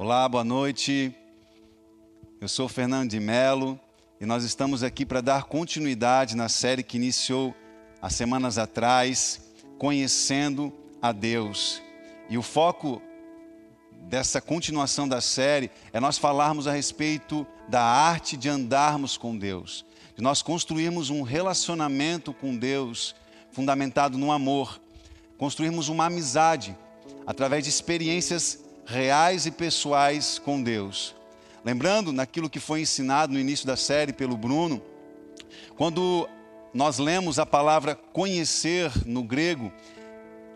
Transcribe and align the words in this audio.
Olá, 0.00 0.28
boa 0.28 0.44
noite. 0.44 1.12
Eu 2.40 2.46
sou 2.46 2.68
Fernando 2.68 3.10
de 3.10 3.18
Melo 3.18 3.76
e 4.20 4.24
nós 4.24 4.44
estamos 4.44 4.84
aqui 4.84 5.04
para 5.04 5.20
dar 5.20 5.46
continuidade 5.46 6.36
na 6.36 6.48
série 6.48 6.84
que 6.84 6.96
iniciou 6.96 7.52
há 8.00 8.08
semanas 8.08 8.58
atrás, 8.58 9.40
Conhecendo 9.76 10.72
a 11.02 11.10
Deus. 11.10 11.82
E 12.30 12.38
o 12.38 12.42
foco 12.42 13.02
dessa 14.02 14.40
continuação 14.40 15.08
da 15.08 15.20
série 15.20 15.68
é 15.92 15.98
nós 15.98 16.16
falarmos 16.16 16.68
a 16.68 16.72
respeito 16.72 17.44
da 17.68 17.82
arte 17.82 18.36
de 18.36 18.48
andarmos 18.48 19.16
com 19.16 19.36
Deus, 19.36 19.84
de 20.14 20.22
nós 20.22 20.42
construirmos 20.42 21.10
um 21.10 21.22
relacionamento 21.22 22.32
com 22.32 22.56
Deus 22.56 23.16
fundamentado 23.50 24.16
no 24.16 24.30
amor, 24.30 24.80
construirmos 25.36 25.88
uma 25.88 26.06
amizade 26.06 26.78
através 27.26 27.64
de 27.64 27.70
experiências 27.70 28.67
reais 28.88 29.44
e 29.44 29.50
pessoais 29.50 30.38
com 30.38 30.62
Deus. 30.62 31.14
Lembrando 31.62 32.10
naquilo 32.10 32.48
que 32.48 32.58
foi 32.58 32.80
ensinado 32.80 33.34
no 33.34 33.38
início 33.38 33.66
da 33.66 33.76
série 33.76 34.14
pelo 34.14 34.36
Bruno, 34.36 34.82
quando 35.76 36.26
nós 36.72 36.98
lemos 36.98 37.38
a 37.38 37.44
palavra 37.44 37.94
conhecer 37.94 38.90
no 39.04 39.22
grego, 39.22 39.70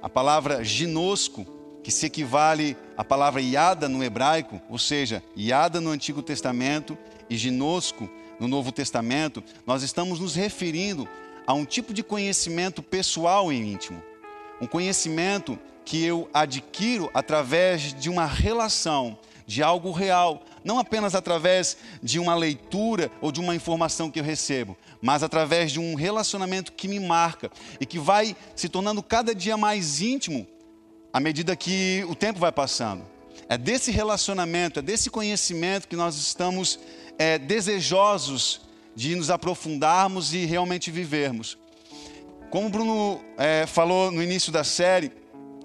a 0.00 0.09
palavra 0.09 0.64
ginosco, 0.64 1.46
que 1.84 1.90
se 1.90 2.06
equivale 2.06 2.76
à 2.96 3.04
palavra 3.04 3.40
iada 3.40 3.88
no 3.88 4.02
hebraico, 4.02 4.62
ou 4.70 4.78
seja, 4.78 5.23
iada 5.37 5.80
no 5.80 5.90
Antigo 5.90 6.23
Testamento 6.23 6.96
e 7.28 7.37
ginosco 7.37 8.09
no 8.40 8.48
Novo 8.48 8.73
Testamento, 8.73 9.45
nós 9.66 9.82
estamos 9.82 10.18
nos 10.18 10.34
referindo 10.34 11.06
a 11.46 11.52
um 11.52 11.64
tipo 11.64 11.92
de 11.92 12.02
conhecimento 12.02 12.82
pessoal 12.82 13.52
e 13.52 13.56
íntimo. 13.56 14.02
Um 14.62 14.66
conhecimento 14.69 15.59
que 15.84 16.05
eu 16.05 16.30
adquiro 16.33 17.11
através 17.12 17.93
de 17.93 18.09
uma 18.09 18.25
relação, 18.25 19.19
de 19.45 19.61
algo 19.61 19.91
real, 19.91 20.45
não 20.62 20.79
apenas 20.79 21.16
através 21.16 21.77
de 22.01 22.21
uma 22.21 22.37
leitura 22.37 23.11
ou 23.21 23.33
de 23.33 23.41
uma 23.41 23.57
informação 23.57 24.09
que 24.09 24.21
eu 24.21 24.24
recebo, 24.24 24.77
mas 25.01 25.24
através 25.24 25.73
de 25.73 25.80
um 25.80 25.96
relacionamento 25.96 26.74
que 26.74 26.87
me 26.87 27.01
marca 27.01 27.51
e 27.80 27.85
que 27.85 27.99
vai 27.99 28.37
se 28.54 28.69
tornando 28.69 29.02
cada 29.02 29.35
dia 29.35 29.57
mais 29.57 30.01
íntimo 30.01 30.46
à 31.13 31.19
medida 31.19 31.57
que 31.57 32.07
o 32.09 32.15
tempo 32.15 32.38
vai 32.38 32.52
passando. 32.52 33.04
É 33.49 33.59
desse 33.59 33.91
relacionamento, 33.91 34.79
é 34.79 34.82
desse 34.82 35.10
conhecimento 35.10 35.88
que 35.88 35.97
nós 35.97 36.15
estamos 36.15 36.79
é, 37.19 37.37
desejosos 37.37 38.60
de 38.95 39.16
nos 39.16 39.29
aprofundarmos 39.29 40.32
e 40.32 40.45
realmente 40.45 40.88
vivermos. 40.88 41.59
Como 42.52 42.66
o 42.66 42.68
Bruno 42.68 43.24
é, 43.38 43.64
falou 43.66 44.10
no 44.10 44.22
início 44.22 44.52
da 44.52 44.62
série, 44.62 45.10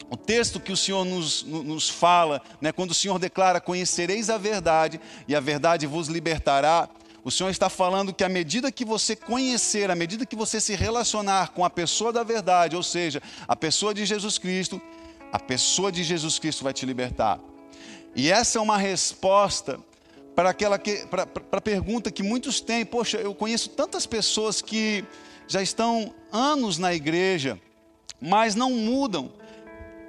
o 0.09 0.15
texto 0.15 0.57
que 0.57 0.71
o 0.71 0.77
Senhor 0.77 1.03
nos, 1.03 1.43
nos 1.43 1.89
fala, 1.89 2.41
né, 2.61 2.71
quando 2.71 2.91
o 2.91 2.93
Senhor 2.93 3.19
declara: 3.19 3.59
Conhecereis 3.59 4.29
a 4.29 4.37
verdade 4.37 4.97
e 5.27 5.35
a 5.35 5.41
verdade 5.41 5.85
vos 5.85 6.07
libertará. 6.07 6.87
O 7.25 7.29
Senhor 7.29 7.49
está 7.49 7.67
falando 7.67 8.13
que 8.13 8.23
à 8.23 8.29
medida 8.29 8.71
que 8.71 8.85
você 8.85 9.17
conhecer, 9.17 9.91
à 9.91 9.95
medida 9.95 10.25
que 10.25 10.33
você 10.33 10.61
se 10.61 10.75
relacionar 10.75 11.51
com 11.51 11.65
a 11.65 11.69
pessoa 11.69 12.13
da 12.13 12.23
verdade, 12.23 12.73
ou 12.73 12.83
seja, 12.83 13.21
a 13.45 13.53
pessoa 13.53 13.93
de 13.93 14.05
Jesus 14.05 14.37
Cristo, 14.37 14.81
a 15.29 15.39
pessoa 15.39 15.91
de 15.91 16.05
Jesus 16.05 16.39
Cristo 16.39 16.63
vai 16.63 16.71
te 16.71 16.85
libertar. 16.85 17.37
E 18.15 18.31
essa 18.31 18.59
é 18.59 18.61
uma 18.61 18.77
resposta 18.77 19.77
para 20.33 20.51
aquela 20.51 20.79
que, 20.79 21.05
para, 21.07 21.27
para 21.27 21.57
a 21.57 21.61
pergunta 21.61 22.09
que 22.09 22.23
muitos 22.23 22.61
têm. 22.61 22.85
Poxa, 22.85 23.17
eu 23.17 23.35
conheço 23.35 23.71
tantas 23.71 24.05
pessoas 24.05 24.61
que 24.61 25.03
já 25.47 25.61
estão 25.61 26.13
anos 26.31 26.77
na 26.77 26.93
igreja, 26.93 27.59
mas 28.21 28.55
não 28.55 28.71
mudam 28.71 29.31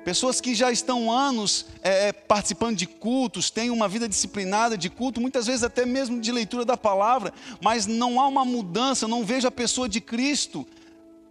Pessoas 0.08 0.40
que 0.40 0.54
já 0.54 0.72
estão 0.72 1.12
anos 1.12 1.66
é, 1.82 2.08
é, 2.08 2.12
participando 2.14 2.74
de 2.78 2.86
cultos, 2.86 3.50
têm 3.50 3.68
uma 3.68 3.86
vida 3.86 4.08
disciplinada 4.08 4.74
de 4.74 4.88
culto, 4.88 5.20
muitas 5.20 5.46
vezes 5.46 5.62
até 5.62 5.84
mesmo 5.84 6.18
de 6.18 6.32
leitura 6.32 6.64
da 6.64 6.78
palavra, 6.78 7.30
mas 7.60 7.86
não 7.86 8.18
há 8.18 8.26
uma 8.26 8.42
mudança, 8.42 9.06
não 9.06 9.22
vejo 9.22 9.46
a 9.46 9.50
pessoa 9.50 9.86
de 9.86 10.00
Cristo 10.00 10.66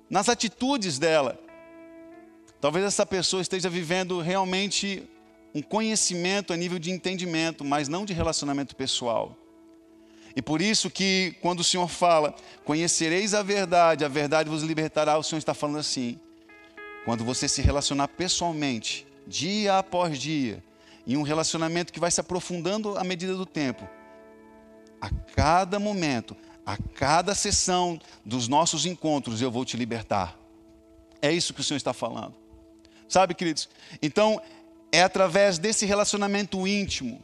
nas 0.08 0.30
atitudes 0.30 0.99
dela. 0.99 1.39
Talvez 2.61 2.86
essa 2.86 3.04
pessoa 3.04 3.42
esteja 3.42 3.67
vivendo 3.67 4.20
realmente 4.21 5.02
um 5.55 5.61
conhecimento 5.64 6.54
a 6.54 6.55
nível 6.55 6.77
de 6.77 6.92
entendimento, 6.92 7.65
mas 7.65 7.87
não 7.87 8.05
de 8.05 8.14
relacionamento 8.14 8.76
pessoal. 8.76 9.36
E 10.37 10.42
por 10.42 10.61
isso 10.61 10.87
que 10.92 11.36
quando 11.42 11.61
o 11.61 11.64
Senhor 11.64 11.87
fala, 11.87 12.36
conhecereis 12.64 13.33
a 13.33 13.42
verdade, 13.42 14.05
a 14.05 14.08
verdade 14.08 14.48
vos 14.48 14.61
libertará, 14.61 15.17
o 15.17 15.23
Senhor 15.23 15.39
está 15.39 15.55
falando 15.55 15.80
assim: 15.80 16.20
quando 17.05 17.25
você 17.25 17.48
se 17.48 17.59
relacionar 17.59 18.08
pessoalmente, 18.09 19.08
dia 19.25 19.80
após 19.80 20.20
dia, 20.20 20.64
em 21.08 21.17
um 21.17 21.23
relacionamento 21.23 21.92
que 21.92 21.99
vai 21.99 22.11
se 22.11 22.21
aprofundando 22.21 22.95
à 22.99 23.03
medida 23.03 23.33
do 23.33 23.48
tempo, 23.48 23.89
a 25.02 25.09
cada 25.36 25.80
momento, 25.80 26.37
a 26.64 26.77
cada 26.77 27.33
sessão 27.33 27.99
dos 28.23 28.48
nossos 28.48 28.86
encontros, 28.86 29.42
eu 29.42 29.49
vou 29.49 29.65
te 29.65 29.75
libertar. 29.75 30.37
É 31.19 31.31
isso 31.31 31.52
que 31.52 31.61
o 31.61 31.64
Senhor 31.64 31.77
está 31.77 31.93
falando. 31.93 32.36
Sabe, 33.09 33.33
queridos? 33.33 33.67
Então, 34.04 34.39
é 34.92 35.02
através 35.02 35.58
desse 35.58 35.83
relacionamento 35.87 36.67
íntimo, 36.67 37.23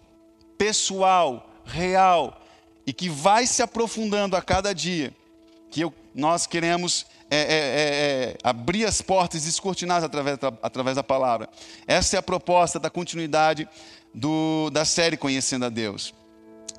pessoal, 0.57 1.47
real, 1.63 2.39
e 2.85 2.93
que 2.93 3.09
vai 3.09 3.45
se 3.45 3.61
aprofundando 3.61 4.35
a 4.35 4.41
cada 4.41 4.73
dia, 4.73 5.13
que 5.69 5.81
eu, 5.81 5.93
nós 6.13 6.45
queremos 6.45 7.05
é, 7.29 7.37
é, 7.37 7.41
é, 7.41 7.49
é, 7.55 8.37
abrir 8.43 8.85
as 8.85 9.01
portas 9.01 9.43
e 9.43 9.45
descortinar 9.45 10.03
através, 10.03 10.37
através 10.61 10.95
da 10.95 11.03
palavra. 11.03 11.49
Essa 11.87 12.17
é 12.17 12.19
a 12.19 12.23
proposta 12.23 12.79
da 12.79 12.89
continuidade 12.89 13.67
do, 14.13 14.69
da 14.69 14.85
série 14.85 15.17
Conhecendo 15.17 15.65
a 15.65 15.69
Deus. 15.69 16.13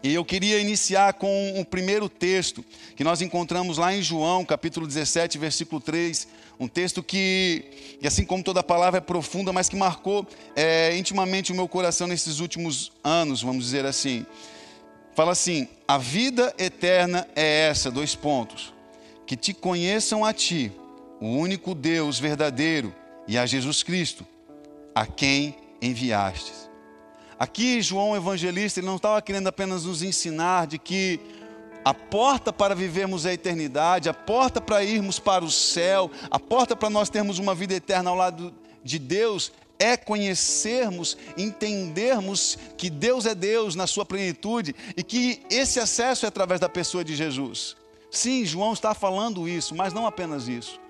E 0.05 0.13
eu 0.13 0.23
queria 0.23 0.61
iniciar 0.61 1.15
com 1.15 1.59
o 1.59 1.65
primeiro 1.65 2.11
texto 2.11 2.63
que 2.95 3.03
nós 3.03 3.23
encontramos 3.23 3.79
lá 3.79 3.95
em 3.95 4.03
João, 4.03 4.45
capítulo 4.45 4.87
17, 4.87 5.39
versículo 5.39 5.81
3. 5.81 6.29
Um 6.61 6.69
texto 6.69 7.03
que, 7.03 7.65
que 7.99 8.07
assim 8.07 8.25
como 8.25 8.45
toda 8.45 8.63
palavra, 8.63 8.99
é 8.99 9.01
profunda, 9.01 9.51
mas 9.51 9.69
que 9.69 9.77
marcou 9.77 10.27
é, 10.55 10.95
intimamente 10.97 11.53
o 11.53 11.55
meu 11.55 11.67
coração 11.67 12.07
nesses 12.07 12.39
últimos 12.39 12.93
anos, 13.03 13.43
vamos 13.43 13.65
dizer 13.65 13.87
assim. 13.87 14.27
Fala 15.15 15.33
assim: 15.33 15.69
a 15.87 15.97
vida 15.99 16.55
eterna 16.59 17.27
é 17.37 17.69
essa, 17.69 17.91
dois 17.91 18.15
pontos 18.15 18.75
que 19.27 19.37
te 19.37 19.55
conheçam 19.55 20.25
a 20.25 20.33
ti, 20.33 20.71
o 21.21 21.29
único 21.29 21.75
Deus 21.75 22.19
verdadeiro, 22.19 22.95
e 23.27 23.39
a 23.39 23.47
Jesus 23.47 23.83
Cristo, 23.83 24.27
a 24.95 25.07
quem 25.07 25.57
enviastes. 25.81 26.69
Aqui, 27.39 27.81
João 27.81 28.15
Evangelista, 28.15 28.81
ele 28.81 28.87
não 28.87 28.97
estava 28.97 29.21
querendo 29.23 29.49
apenas 29.49 29.85
nos 29.85 30.03
ensinar 30.03 30.67
de 30.67 30.79
que 30.79 31.19
a 31.85 31.93
porta 31.93 32.53
para 32.53 32.75
vivermos 32.75 33.27
a 33.27 33.33
eternidade, 33.33 34.09
a 34.09 34.15
porta 34.15 34.61
para 34.61 34.85
irmos 34.85 35.19
para 35.19 35.45
o 35.45 35.51
céu, 35.51 36.11
a 36.31 36.39
porta 36.39 36.77
para 36.77 36.91
nós 36.91 37.11
termos 37.11 37.39
uma 37.39 37.55
vida 37.55 37.75
eterna 37.75 38.11
ao 38.11 38.17
lado 38.17 38.55
de 38.83 38.99
Deus 38.99 39.53
é 39.79 39.97
conhecermos, 39.97 41.17
entendermos 41.37 42.59
que 42.77 42.89
Deus 42.89 43.27
é 43.27 43.35
Deus 43.35 43.75
na 43.75 43.87
sua 43.87 44.05
plenitude 44.05 44.75
e 44.97 45.03
que 45.03 45.43
esse 45.51 45.81
acesso 45.81 46.25
é 46.25 46.29
através 46.29 46.61
da 46.61 46.69
pessoa 46.69 47.05
de 47.05 47.15
Jesus. 47.15 47.77
Sim, 48.11 48.45
João 48.45 48.73
está 48.73 48.95
falando 48.95 49.49
isso, 49.49 49.75
mas 49.75 49.93
não 49.93 50.07
apenas 50.07 50.49
isso. 50.49 50.81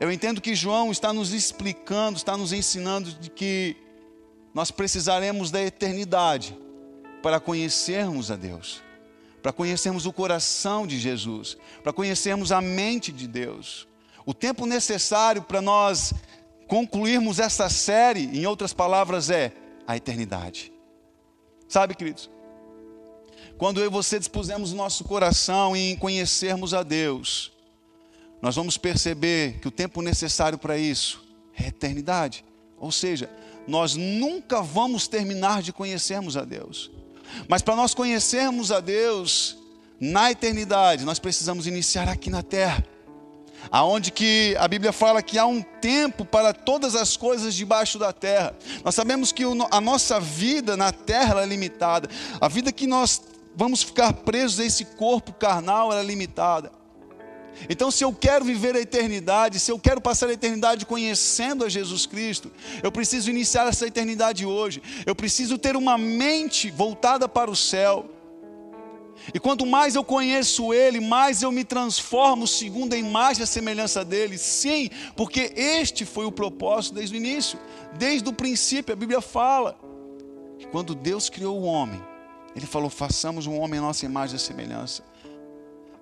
Eu 0.00 0.10
entendo 0.10 0.40
que 0.40 0.54
João 0.54 0.90
está 0.90 1.12
nos 1.12 1.32
explicando, 1.32 2.16
está 2.16 2.36
nos 2.36 2.52
ensinando 2.52 3.12
de 3.12 3.30
que 3.30 3.76
nós 4.52 4.70
precisaremos 4.70 5.50
da 5.50 5.62
eternidade 5.62 6.56
para 7.22 7.40
conhecermos 7.40 8.30
a 8.30 8.36
Deus, 8.36 8.82
para 9.42 9.52
conhecermos 9.52 10.06
o 10.06 10.12
coração 10.12 10.86
de 10.86 10.98
Jesus, 10.98 11.56
para 11.82 11.92
conhecermos 11.92 12.52
a 12.52 12.60
mente 12.60 13.12
de 13.12 13.26
Deus. 13.26 13.86
O 14.24 14.34
tempo 14.34 14.66
necessário 14.66 15.42
para 15.42 15.60
nós 15.60 16.12
concluirmos 16.66 17.38
essa 17.38 17.68
série, 17.68 18.24
em 18.36 18.46
outras 18.46 18.72
palavras, 18.72 19.30
é 19.30 19.52
a 19.86 19.96
eternidade. 19.96 20.72
Sabe, 21.68 21.94
queridos? 21.94 22.30
Quando 23.58 23.80
eu 23.80 23.86
e 23.86 23.90
você 23.90 24.18
dispusemos 24.18 24.72
o 24.72 24.76
nosso 24.76 25.04
coração 25.04 25.74
em 25.76 25.96
conhecermos 25.96 26.74
a 26.74 26.82
Deus, 26.82 27.52
nós 28.42 28.54
vamos 28.54 28.76
perceber 28.76 29.58
que 29.60 29.68
o 29.68 29.70
tempo 29.70 30.02
necessário 30.02 30.58
para 30.58 30.76
isso 30.76 31.24
é 31.56 31.64
a 31.64 31.68
eternidade. 31.68 32.44
Ou 32.78 32.92
seja, 32.92 33.30
nós 33.66 33.94
nunca 33.94 34.60
vamos 34.62 35.08
terminar 35.08 35.62
de 35.62 35.72
conhecermos 35.72 36.36
a 36.36 36.44
Deus. 36.44 36.90
Mas 37.48 37.62
para 37.62 37.74
nós 37.74 37.94
conhecermos 37.94 38.70
a 38.70 38.80
Deus 38.80 39.56
na 39.98 40.30
eternidade, 40.30 41.04
nós 41.04 41.18
precisamos 41.18 41.66
iniciar 41.66 42.08
aqui 42.08 42.28
na 42.28 42.42
terra. 42.42 42.84
Aonde 43.70 44.10
que 44.10 44.54
a 44.58 44.68
Bíblia 44.68 44.92
fala 44.92 45.22
que 45.22 45.38
há 45.38 45.46
um 45.46 45.62
tempo 45.62 46.24
para 46.24 46.52
todas 46.52 46.94
as 46.94 47.16
coisas 47.16 47.54
debaixo 47.54 47.98
da 47.98 48.12
terra. 48.12 48.54
Nós 48.84 48.94
sabemos 48.94 49.32
que 49.32 49.42
a 49.70 49.80
nossa 49.80 50.20
vida 50.20 50.76
na 50.76 50.92
terra 50.92 51.42
é 51.42 51.46
limitada. 51.46 52.08
A 52.40 52.48
vida 52.48 52.72
que 52.72 52.86
nós 52.86 53.22
vamos 53.56 53.82
ficar 53.82 54.12
presos 54.12 54.60
a 54.60 54.64
esse 54.64 54.84
corpo 54.84 55.32
carnal, 55.32 55.92
é 55.92 56.02
limitada. 56.02 56.70
Então, 57.70 57.90
se 57.90 58.04
eu 58.04 58.12
quero 58.12 58.44
viver 58.44 58.76
a 58.76 58.80
eternidade, 58.80 59.58
se 59.58 59.72
eu 59.72 59.78
quero 59.78 59.98
passar 59.98 60.28
a 60.28 60.32
eternidade 60.34 60.84
conhecendo 60.84 61.64
a 61.64 61.68
Jesus 61.70 62.04
Cristo, 62.04 62.52
eu 62.82 62.92
preciso 62.92 63.30
iniciar 63.30 63.66
essa 63.66 63.86
eternidade 63.86 64.44
hoje. 64.44 64.82
Eu 65.06 65.14
preciso 65.14 65.56
ter 65.56 65.74
uma 65.74 65.96
mente 65.96 66.70
voltada 66.70 67.26
para 67.26 67.50
o 67.50 67.56
céu. 67.56 68.10
E 69.34 69.40
quanto 69.40 69.66
mais 69.66 69.94
eu 69.94 70.04
conheço 70.04 70.72
Ele, 70.72 71.00
mais 71.00 71.42
eu 71.42 71.50
me 71.50 71.64
transformo 71.64 72.46
segundo 72.46 72.92
a 72.92 72.96
imagem 72.96 73.40
e 73.40 73.44
a 73.44 73.46
semelhança 73.46 74.04
dele. 74.04 74.38
Sim, 74.38 74.90
porque 75.16 75.52
este 75.56 76.04
foi 76.04 76.26
o 76.26 76.32
propósito 76.32 76.94
desde 76.94 77.16
o 77.16 77.18
início, 77.18 77.58
desde 77.98 78.28
o 78.28 78.32
princípio. 78.32 78.92
A 78.92 78.96
Bíblia 78.96 79.20
fala 79.20 79.78
que 80.58 80.66
quando 80.66 80.94
Deus 80.94 81.28
criou 81.28 81.60
o 81.60 81.64
homem, 81.64 82.00
Ele 82.54 82.66
falou: 82.66 82.88
façamos 82.88 83.46
um 83.46 83.58
homem 83.58 83.78
a 83.78 83.82
nossa 83.82 84.04
imagem 84.04 84.36
e 84.36 84.38
semelhança. 84.38 85.02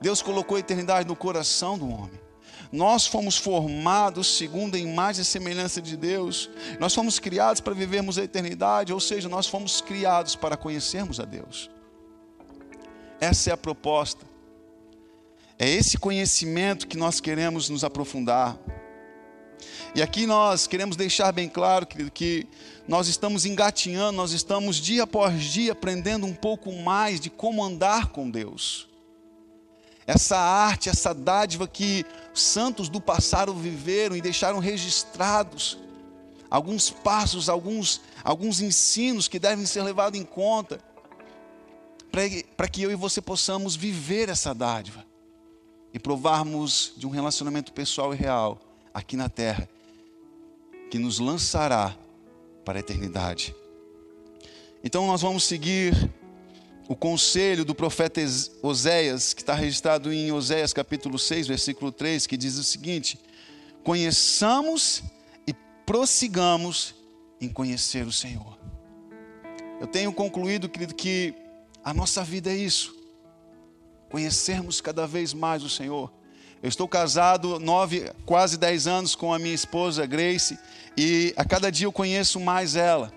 Deus 0.01 0.21
colocou 0.21 0.57
a 0.57 0.61
eternidade 0.61 1.09
no 1.09 1.17
coração 1.17 1.79
do 1.79 1.89
homem. 1.89 2.25
Nós 2.71 3.07
fomos 3.07 3.37
formados 3.37 4.37
segundo 4.37 4.75
a 4.75 4.79
imagem 4.79 5.23
e 5.23 5.25
semelhança 5.25 5.81
de 5.81 5.97
Deus. 5.97 6.51
Nós 6.79 6.95
fomos 6.95 7.19
criados 7.19 7.61
para 7.61 7.73
vivermos 7.73 8.19
a 8.19 8.25
eternidade, 8.25 8.93
ou 8.93 9.01
seja, 9.01 9.29
nós 9.29 9.47
fomos 9.47 9.81
criados 9.81 10.35
para 10.35 10.57
conhecermos 10.57 11.21
a 11.21 11.25
Deus. 11.25 11.71
Essa 13.21 13.51
é 13.51 13.53
a 13.53 13.57
proposta. 13.57 14.25
É 15.59 15.69
esse 15.69 15.97
conhecimento 15.97 16.87
que 16.87 16.97
nós 16.97 17.21
queremos 17.21 17.69
nos 17.69 17.85
aprofundar. 17.85 18.59
E 19.95 20.03
aqui 20.03 20.27
nós 20.27 20.67
queremos 20.67 20.97
deixar 20.97 21.31
bem 21.31 21.49
claro, 21.49 21.87
querido, 21.87 22.11
que 22.11 22.49
nós 22.89 23.07
estamos 23.07 23.47
engatinhando, 23.47 24.17
nós 24.17 24.33
estamos 24.33 24.77
dia 24.77 25.05
após 25.05 25.43
dia 25.45 25.73
aprendendo 25.73 26.27
um 26.27 26.35
pouco 26.35 26.73
mais 26.73 27.21
de 27.21 27.31
como 27.31 27.63
andar 27.63 28.09
com 28.09 28.29
Deus. 28.29 28.89
Essa 30.07 30.37
arte, 30.37 30.89
essa 30.89 31.15
dádiva 31.15 31.67
que 31.67 32.05
os 32.35 32.43
santos 32.43 32.89
do 32.89 33.01
passado 33.01 33.55
viveram 33.55 34.17
e 34.17 34.21
deixaram 34.21 34.59
registrados, 34.59 35.79
alguns 36.51 36.91
passos, 36.91 37.49
alguns, 37.49 38.01
alguns 38.23 38.61
ensinos 38.61 39.29
que 39.29 39.39
devem 39.39 39.65
ser 39.65 39.83
levados 39.83 40.19
em 40.19 40.25
conta 40.25 40.81
para 42.57 42.69
que 42.69 42.83
eu 42.83 42.93
e 42.93 42.95
você 42.95 43.21
possamos 43.21 43.75
viver 43.75 44.29
essa 44.29 44.55
dádiva 44.55 45.05
e 45.93 45.99
provarmos 45.99 46.93
de 46.97 47.07
um 47.07 47.11
relacionamento 47.11 47.73
pessoal 47.73 48.15
e 48.15 48.17
real 48.17 48.61
aqui 48.93 49.17
na 49.17 49.29
terra 49.29 49.69
que 50.91 50.99
nos 50.99 51.19
lançará 51.19 51.97
para 52.65 52.79
a 52.79 52.81
eternidade. 52.81 53.55
Então 54.83 55.07
nós 55.09 55.23
vamos 55.23 55.43
seguir 55.43 55.93
o 56.87 56.95
conselho 56.95 57.65
do 57.65 57.75
profeta 57.75 58.21
Oséias, 58.63 59.35
que 59.35 59.43
está 59.43 59.55
registrado 59.55 60.13
em 60.13 60.31
Oséias 60.31 60.73
capítulo 60.73 61.19
6, 61.19 61.49
versículo 61.49 61.91
3, 61.91 62.29
que 62.29 62.37
diz 62.37 62.57
o 62.59 62.65
seguinte: 62.65 63.19
Conheçamos 63.83 65.03
e 65.47 65.53
prossigamos 65.85 66.95
em 67.41 67.49
conhecer 67.49 68.07
o 68.07 68.13
Senhor. 68.13 68.57
Eu 69.81 69.87
tenho 69.87 70.13
concluído, 70.13 70.69
querido, 70.69 70.95
que 70.95 71.35
a 71.85 71.93
nossa 71.93 72.25
vida 72.25 72.51
é 72.51 72.57
isso. 72.57 72.97
Conhecermos 74.11 74.81
cada 74.81 75.07
vez 75.07 75.35
mais 75.35 75.63
o 75.63 75.69
Senhor. 75.69 76.11
Eu 76.63 76.69
estou 76.69 76.89
casado 76.89 77.59
nove, 77.59 78.11
quase 78.25 78.57
dez 78.57 78.87
anos 78.87 79.15
com 79.15 79.35
a 79.35 79.39
minha 79.39 79.55
esposa 79.55 80.07
Grace 80.07 80.59
e 80.97 81.35
a 81.37 81.45
cada 81.45 81.71
dia 81.71 81.87
eu 81.87 81.93
conheço 81.93 82.41
mais 82.41 82.75
ela. 82.75 83.13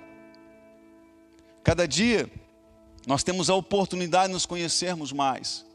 Cada 1.63 1.87
dia 1.87 2.29
nós 3.05 3.23
temos 3.23 3.49
a 3.49 3.55
oportunidade 3.55 4.27
de 4.27 4.33
nos 4.33 4.45
conhecermos 4.45 5.13
mais. 5.13 5.65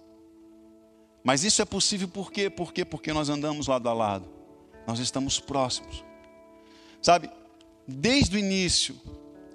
Mas 1.25 1.44
isso 1.44 1.62
é 1.62 1.65
possível 1.65 2.09
por 2.09 2.31
quê? 2.31 2.50
Por 2.50 2.73
quê? 2.73 2.85
Porque 2.85 3.12
nós 3.12 3.31
andamos 3.31 3.69
lado 3.69 3.89
a 3.89 3.94
lado. 3.94 4.29
Nós 4.87 4.99
estamos 4.99 5.41
próximos. 5.41 6.05
Sabe, 7.00 7.31
desde 7.87 8.37
o 8.37 8.39
início, 8.39 9.00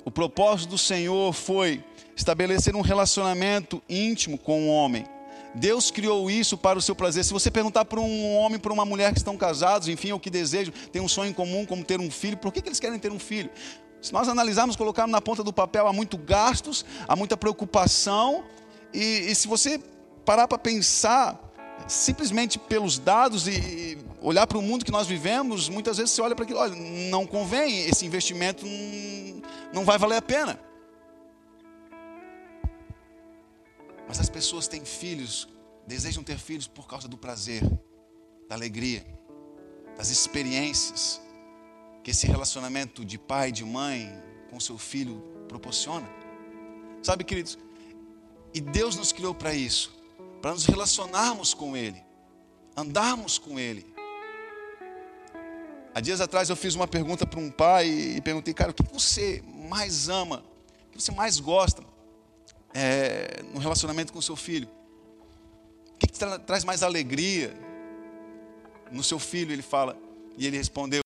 o 0.08 0.12
propósito 0.12 0.70
do 0.70 0.78
Senhor 0.78 1.34
foi 1.34 1.84
estabelecer 2.16 2.74
um 2.78 2.80
relacionamento 2.80 3.84
íntimo 3.90 4.38
com 4.38 4.64
o 4.64 4.70
homem. 4.70 5.06
Deus 5.54 5.92
criou 5.92 6.32
isso 6.32 6.58
para 6.58 6.80
o 6.80 6.82
seu 6.82 6.96
prazer. 6.96 7.26
Se 7.26 7.34
você 7.34 7.52
perguntar 7.52 7.84
para 7.84 8.00
um 8.00 8.34
homem, 8.38 8.58
para 8.58 8.72
uma 8.72 8.86
mulher 8.86 9.12
que 9.12 9.18
estão 9.18 9.36
casados, 9.36 9.90
enfim, 9.90 10.14
o 10.14 10.20
que 10.20 10.30
desejam, 10.30 10.74
tem 10.94 11.02
um 11.02 11.10
sonho 11.10 11.32
em 11.32 11.34
comum, 11.34 11.66
como 11.66 11.84
ter 11.84 12.00
um 12.00 12.10
filho, 12.10 12.38
por 12.38 12.54
que, 12.54 12.62
que 12.62 12.70
eles 12.70 12.80
querem 12.80 12.98
ter 12.98 13.12
um 13.12 13.20
filho? 13.20 13.50
Se 14.02 14.14
nós 14.14 14.30
analisarmos, 14.30 14.78
colocarmos 14.78 15.12
na 15.12 15.20
ponta 15.20 15.44
do 15.44 15.52
papel, 15.52 15.86
há 15.86 15.92
muito 15.92 16.18
gastos, 16.18 16.86
há 17.06 17.14
muita 17.14 17.36
preocupação, 17.36 18.46
e, 18.94 19.30
e 19.30 19.36
se 19.36 19.46
você 19.46 19.78
parar 20.24 20.48
para 20.48 20.58
pensar, 20.58 21.47
simplesmente 21.88 22.60
pelos 22.60 23.00
dados 23.00 23.48
e 23.48 23.98
olhar 24.22 24.46
para 24.46 24.58
o 24.58 24.62
mundo 24.62 24.84
que 24.84 24.92
nós 24.92 25.08
vivemos, 25.08 25.70
muitas 25.70 25.98
vezes 25.98 26.14
você 26.14 26.22
olha 26.22 26.36
para 26.36 26.44
aquilo, 26.44 26.60
olha, 26.60 26.76
não 26.76 27.26
convém, 27.26 27.88
esse 27.88 28.06
investimento 28.06 28.66
não, 29.74 29.86
vai 29.86 29.98
valer 29.98 30.18
a 30.18 30.22
pena. 30.22 30.60
Mas 34.08 34.20
as 34.20 34.30
pessoas 34.30 34.68
têm 34.68 34.84
filhos, 34.84 35.48
desejam 35.86 36.24
ter 36.24 36.38
filhos 36.38 36.68
por 36.68 36.88
causa 36.88 37.08
do 37.08 37.18
prazer, 37.18 37.62
da 38.48 38.56
alegria, 38.56 39.06
das 39.98 40.10
experiências 40.10 41.22
que 42.04 42.12
esse 42.12 42.28
relacionamento 42.28 43.04
de 43.04 43.18
pai 43.18 43.52
de 43.52 43.66
mãe 43.66 44.12
com 44.50 44.60
seu 44.60 44.78
filho 44.78 45.22
proporciona. 45.48 46.08
Sabe, 47.02 47.24
queridos? 47.24 47.58
E 48.54 48.62
Deus 48.62 48.96
nos 48.96 49.12
criou 49.12 49.36
para 49.36 49.54
isso, 49.54 49.94
para 50.48 50.54
nos 50.54 50.66
relacionarmos 50.66 51.54
com 51.54 51.76
Ele, 51.76 52.02
andarmos 52.74 53.38
com 53.38 53.60
Ele. 53.60 53.86
Há 55.94 56.00
dias 56.00 56.22
atrás 56.22 56.50
eu 56.50 56.56
fiz 56.56 56.74
uma 56.74 56.88
pergunta 56.88 57.28
para 57.28 57.38
um 57.38 57.52
pai 57.52 57.90
e 57.90 58.22
perguntei, 58.22 58.54
cara, 58.54 58.72
o 58.72 58.74
que 58.74 58.82
você 58.84 59.44
mais 59.70 60.08
ama, 60.08 60.42
o 60.88 60.92
que 60.92 61.04
você 61.04 61.12
mais 61.12 61.38
gosta? 61.42 61.84
é, 62.74 63.42
no 63.54 63.60
relacionamento 63.60 64.14
com 64.14 64.20
o 64.20 64.22
seu 64.22 64.36
filho? 64.36 64.70
O 65.96 65.98
que, 65.98 66.08
que 66.08 66.20
tra 66.20 66.38
traz 66.38 66.64
mais 66.64 66.84
alegria 66.84 67.52
no 68.92 69.04
seu 69.04 69.18
filho? 69.18 69.52
Ele 69.52 69.64
fala, 69.64 69.98
e 70.38 70.46
ele 70.46 70.58
respondeu: 70.58 71.02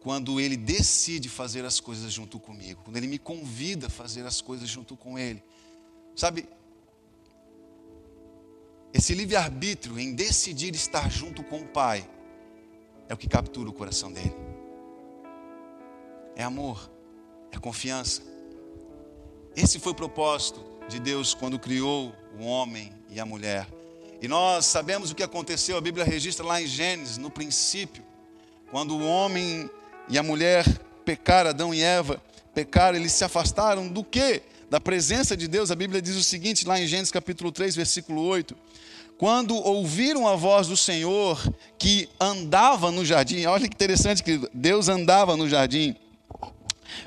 quando 0.00 0.40
ele 0.40 0.56
decide 0.56 1.28
fazer 1.28 1.66
as 1.66 1.80
coisas 1.80 2.10
junto 2.10 2.40
comigo, 2.40 2.80
quando 2.82 2.96
ele 2.96 3.06
me 3.06 3.18
convida 3.18 3.88
a 3.88 3.90
fazer 3.90 4.24
as 4.24 4.40
coisas 4.40 4.68
junto 4.68 4.96
com 4.96 5.18
ele. 5.18 5.42
Sabe, 6.16 6.48
esse 8.94 9.12
livre-arbítrio 9.12 9.98
em 9.98 10.14
decidir 10.14 10.74
estar 10.74 11.10
junto 11.10 11.42
com 11.42 11.60
o 11.60 11.66
Pai 11.66 12.08
é 13.08 13.12
o 13.12 13.16
que 13.16 13.28
captura 13.28 13.68
o 13.68 13.72
coração 13.72 14.10
dele. 14.10 14.34
É 16.36 16.44
amor, 16.44 16.90
é 17.52 17.58
confiança, 17.58 18.22
esse 19.56 19.78
foi 19.78 19.92
o 19.92 19.94
propósito 19.94 20.64
de 20.88 20.98
Deus 20.98 21.32
quando 21.32 21.58
criou 21.58 22.12
o 22.38 22.44
homem 22.44 22.92
e 23.08 23.20
a 23.20 23.26
mulher. 23.26 23.68
E 24.20 24.26
nós 24.26 24.66
sabemos 24.66 25.10
o 25.10 25.14
que 25.14 25.22
aconteceu, 25.22 25.76
a 25.76 25.80
Bíblia 25.80 26.04
registra 26.04 26.44
lá 26.44 26.60
em 26.60 26.66
Gênesis, 26.66 27.18
no 27.18 27.30
princípio, 27.30 28.02
quando 28.70 28.96
o 28.96 29.06
homem 29.06 29.70
e 30.08 30.18
a 30.18 30.22
mulher 30.22 30.66
pecaram, 31.04 31.50
Adão 31.50 31.72
e 31.72 31.82
Eva 31.82 32.20
pecaram, 32.52 32.98
eles 32.98 33.12
se 33.12 33.24
afastaram 33.24 33.86
do 33.86 34.02
quê? 34.02 34.42
Da 34.68 34.80
presença 34.80 35.36
de 35.36 35.46
Deus. 35.46 35.70
A 35.70 35.76
Bíblia 35.76 36.02
diz 36.02 36.16
o 36.16 36.22
seguinte, 36.24 36.66
lá 36.66 36.80
em 36.80 36.86
Gênesis 36.86 37.12
capítulo 37.12 37.52
3, 37.52 37.76
versículo 37.76 38.22
8: 38.22 38.56
Quando 39.18 39.54
ouviram 39.56 40.26
a 40.26 40.34
voz 40.34 40.66
do 40.66 40.76
Senhor 40.76 41.40
que 41.78 42.08
andava 42.20 42.90
no 42.90 43.04
jardim, 43.04 43.44
olha 43.46 43.68
que 43.68 43.74
interessante, 43.74 44.22
querido, 44.22 44.50
Deus 44.52 44.88
andava 44.88 45.36
no 45.36 45.48
jardim, 45.48 45.94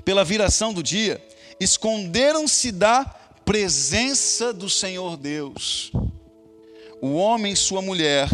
pela 0.05 0.23
viração 0.23 0.73
do 0.73 0.81
dia, 0.81 1.21
esconderam-se 1.59 2.71
da 2.71 3.05
presença 3.43 4.53
do 4.53 4.69
Senhor 4.69 5.17
Deus. 5.17 5.91
O 7.01 7.13
homem 7.13 7.53
e 7.53 7.57
sua 7.57 7.81
mulher 7.81 8.29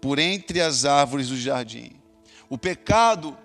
por 0.00 0.18
entre 0.18 0.60
as 0.60 0.84
árvores 0.84 1.28
do 1.28 1.36
jardim. 1.36 1.92
O 2.48 2.58
pecado 2.58 3.36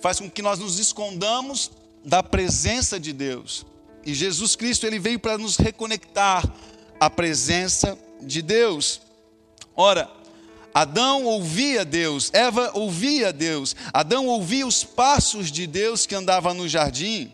faz 0.00 0.20
com 0.20 0.30
que 0.30 0.42
nós 0.42 0.58
nos 0.58 0.78
escondamos 0.78 1.70
da 2.04 2.22
presença 2.22 2.98
de 2.98 3.12
Deus. 3.12 3.66
E 4.04 4.14
Jesus 4.14 4.54
Cristo 4.54 4.86
ele 4.86 5.00
veio 5.00 5.18
para 5.18 5.36
nos 5.36 5.56
reconectar 5.56 6.48
à 7.00 7.10
presença 7.10 7.98
de 8.20 8.40
Deus. 8.40 9.00
Ora, 9.76 10.10
Adão 10.72 11.24
ouvia 11.24 11.84
Deus, 11.84 12.30
Eva 12.32 12.70
ouvia 12.74 13.32
Deus, 13.32 13.76
Adão 13.92 14.26
ouvia 14.26 14.66
os 14.66 14.84
passos 14.84 15.50
de 15.50 15.66
Deus 15.66 16.06
que 16.06 16.14
andava 16.14 16.52
no 16.54 16.68
jardim. 16.68 17.32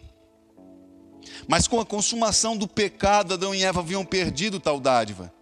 Mas 1.46 1.66
com 1.66 1.80
a 1.80 1.86
consumação 1.86 2.56
do 2.56 2.68
pecado, 2.68 3.34
Adão 3.34 3.54
e 3.54 3.64
Eva 3.64 3.80
haviam 3.80 4.04
perdido 4.04 4.60
tal 4.60 4.78
dádiva. 4.78 5.32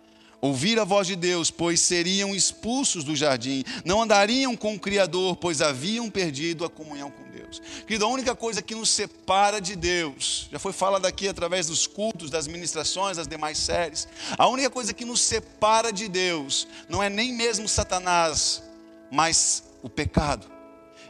Ouvir 0.41 0.79
a 0.79 0.85
voz 0.85 1.07
de 1.07 1.17
Deus, 1.17 1.51
pois 1.51 1.81
seriam 1.81 2.35
expulsos 2.35 3.05
do 3.05 3.15
jardim, 3.15 3.63
não 3.85 4.01
andariam 4.01 4.57
com 4.57 4.75
o 4.75 4.81
Criador, 4.81 5.37
pois 5.37 5.61
haviam 5.61 6.09
perdido 6.09 6.65
a 6.65 6.71
comunhão 6.71 7.11
com 7.11 7.31
Deus. 7.31 7.61
Querido, 7.87 8.07
a 8.07 8.09
única 8.09 8.35
coisa 8.35 8.63
que 8.63 8.75
nos 8.75 8.89
separa 8.89 9.61
de 9.61 9.77
Deus, 9.77 10.49
já 10.51 10.59
foi 10.59 10.73
falado 10.73 11.05
aqui 11.05 11.29
através 11.29 11.67
dos 11.67 11.87
cultos, 11.87 12.31
das 12.31 12.47
ministrações, 12.47 13.19
das 13.19 13.27
demais 13.27 13.59
séries, 13.59 14.09
a 14.39 14.49
única 14.49 14.71
coisa 14.71 14.95
que 14.95 15.05
nos 15.05 15.21
separa 15.21 15.93
de 15.93 16.09
Deus 16.09 16.67
não 16.89 17.03
é 17.03 17.11
nem 17.11 17.35
mesmo 17.35 17.69
Satanás, 17.69 18.63
mas 19.11 19.65
o 19.83 19.91
pecado. 19.91 20.47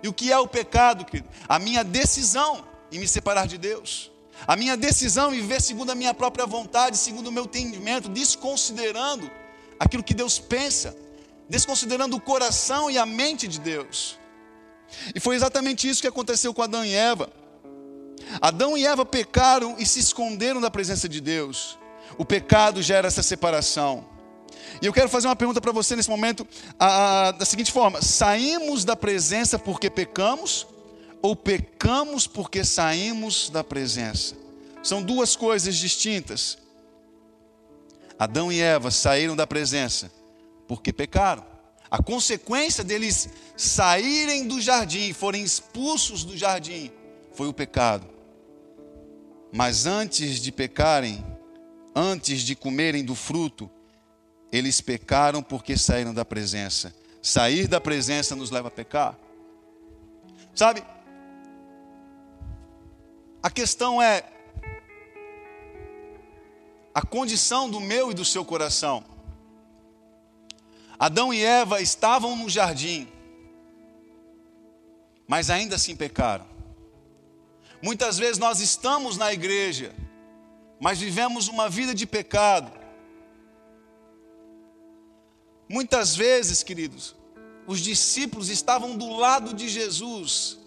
E 0.03 0.09
o 0.09 0.13
que 0.13 0.33
é 0.33 0.39
o 0.39 0.49
pecado, 0.49 1.05
querido? 1.05 1.29
A 1.49 1.59
minha 1.59 1.85
decisão 1.85 2.65
em 2.91 2.99
me 2.99 3.07
separar 3.07 3.47
de 3.47 3.59
Deus. 3.59 4.11
A 4.47 4.57
minha 4.57 4.77
decisão 4.77 5.33
em 5.33 5.41
viver 5.41 5.61
segundo 5.61 5.91
a 5.91 5.95
minha 5.95 6.15
própria 6.15 6.47
vontade, 6.47 6.97
segundo 6.97 7.29
o 7.29 7.33
meu 7.33 7.45
entendimento, 7.45 8.09
desconsiderando 8.09 9.31
aquilo 9.79 10.03
que 10.03 10.15
Deus 10.15 10.39
pensa, 10.39 10.97
desconsiderando 11.49 12.17
o 12.17 12.21
coração 12.21 12.91
e 12.91 12.99
a 12.99 13.07
mente 13.07 13.47
de 13.47 13.61
Deus. 13.61 14.19
E 15.15 15.21
foi 15.21 15.37
exatamente 15.37 15.89
isso 15.89 16.01
que 16.01 16.09
aconteceu 16.09 16.53
com 16.53 16.63
Adão 16.63 16.85
e 16.85 16.95
Eva. 16.95 17.31
Adão 18.41 18.77
e 18.77 18.87
Eva 18.87 19.05
pecaram 19.05 19.77
e 19.79 19.87
se 19.87 19.99
esconderam 19.99 20.61
da 20.61 20.71
presença 20.71 21.09
de 21.09 21.21
Deus. 21.21 21.79
O 22.19 22.25
pecado 22.25 22.83
gera 22.83 23.09
essa 23.09 23.23
separação. 23.23 24.05
E 24.81 24.87
eu 24.87 24.93
quero 24.93 25.09
fazer 25.09 25.29
uma 25.29 25.37
pergunta 25.37 25.61
para 25.61 25.73
você 25.73 25.97
nesse 25.97 26.09
momento, 26.09 26.47
a, 26.79 27.29
a, 27.29 27.31
da 27.33 27.45
seguinte 27.45 27.73
forma: 27.73 28.03
saímos 28.03 28.85
da 28.85 28.97
presença 28.97 29.59
porque 29.59 29.91
pecamos, 29.91 30.67
ou 31.23 31.37
pecamos 31.37 32.27
porque 32.27 32.65
saímos 32.65 33.51
da 33.51 33.63
presença? 33.63 34.35
São 34.83 35.03
duas 35.03 35.37
coisas 35.37 35.77
distintas. 35.77 36.59
Adão 38.19 38.53
e 38.53 38.61
Eva 38.61 38.91
saíram 38.91 39.37
da 39.37 39.47
presença 39.47 40.11
porque 40.67 40.93
pecaram. 40.93 41.45
A 41.91 42.03
consequência 42.03 42.85
deles 42.85 43.29
saírem 43.57 44.47
do 44.47 44.61
jardim, 44.61 45.13
forem 45.13 45.43
expulsos 45.43 46.23
do 46.23 46.37
jardim, 46.37 46.91
foi 47.33 47.49
o 47.49 47.53
pecado. 47.53 48.07
Mas 49.53 49.87
antes 49.87 50.41
de 50.41 50.53
pecarem, 50.53 51.25
antes 51.95 52.43
de 52.43 52.55
comerem 52.55 53.05
do 53.05 53.17
fruto, 53.17 53.69
eles 54.53 54.81
pecaram 54.81 55.43
porque 55.43 55.77
saíram 55.77 56.15
da 56.15 56.25
presença. 56.25 56.95
Sair 57.21 57.67
da 57.67 57.81
presença 57.81 58.37
nos 58.37 58.51
leva 58.51 58.69
a 58.69 58.71
pecar. 58.71 59.19
Sabe? 60.55 60.83
A 63.43 63.51
questão 63.51 64.03
é 64.03 64.25
a 66.95 67.01
condição 67.01 67.71
do 67.71 67.81
meu 67.81 68.11
e 68.11 68.15
do 68.15 68.25
seu 68.25 68.45
coração. 68.45 69.03
Adão 70.99 71.33
e 71.33 71.43
Eva 71.43 71.81
estavam 71.81 72.37
no 72.37 72.51
jardim, 72.51 73.09
mas 75.27 75.49
ainda 75.49 75.77
assim 75.77 75.97
pecaram. 75.97 76.45
Muitas 77.83 78.19
vezes 78.19 78.37
nós 78.37 78.61
estamos 78.61 79.17
na 79.17 79.33
igreja, 79.33 79.95
mas 80.79 80.99
vivemos 80.99 81.49
uma 81.49 81.71
vida 81.71 81.95
de 81.95 82.07
pecado. 82.07 82.71
Muitas 85.67 86.15
vezes, 86.15 86.63
queridos, 86.63 87.17
os 87.67 87.81
discípulos 87.81 88.51
estavam 88.51 88.95
do 88.99 89.09
lado 89.17 89.55
de 89.55 89.69
Jesus, 89.69 90.60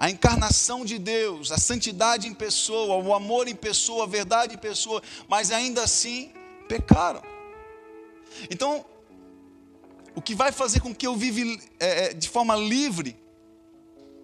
a 0.00 0.08
encarnação 0.08 0.82
de 0.82 0.98
Deus, 0.98 1.52
a 1.52 1.58
santidade 1.58 2.26
em 2.26 2.32
pessoa, 2.32 2.96
o 2.96 3.12
amor 3.12 3.46
em 3.48 3.54
pessoa, 3.54 4.04
a 4.04 4.06
verdade 4.06 4.54
em 4.54 4.58
pessoa, 4.58 5.02
mas 5.28 5.50
ainda 5.50 5.82
assim 5.82 6.32
pecaram. 6.66 7.20
Então, 8.50 8.82
o 10.14 10.22
que 10.22 10.34
vai 10.34 10.52
fazer 10.52 10.80
com 10.80 10.94
que 10.94 11.06
eu 11.06 11.14
viva 11.14 11.62
é, 11.78 12.06
é, 12.06 12.14
de 12.14 12.30
forma 12.30 12.56
livre 12.56 13.14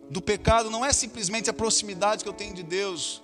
do 0.09 0.23
pecado 0.23 0.71
não 0.71 0.83
é 0.83 0.95
simplesmente 0.95 1.51
a 1.51 1.53
proximidade 1.53 2.23
que 2.25 2.29
eu 2.29 2.33
tenho 2.33 2.55
de 2.55 2.63
Deus, 2.63 3.23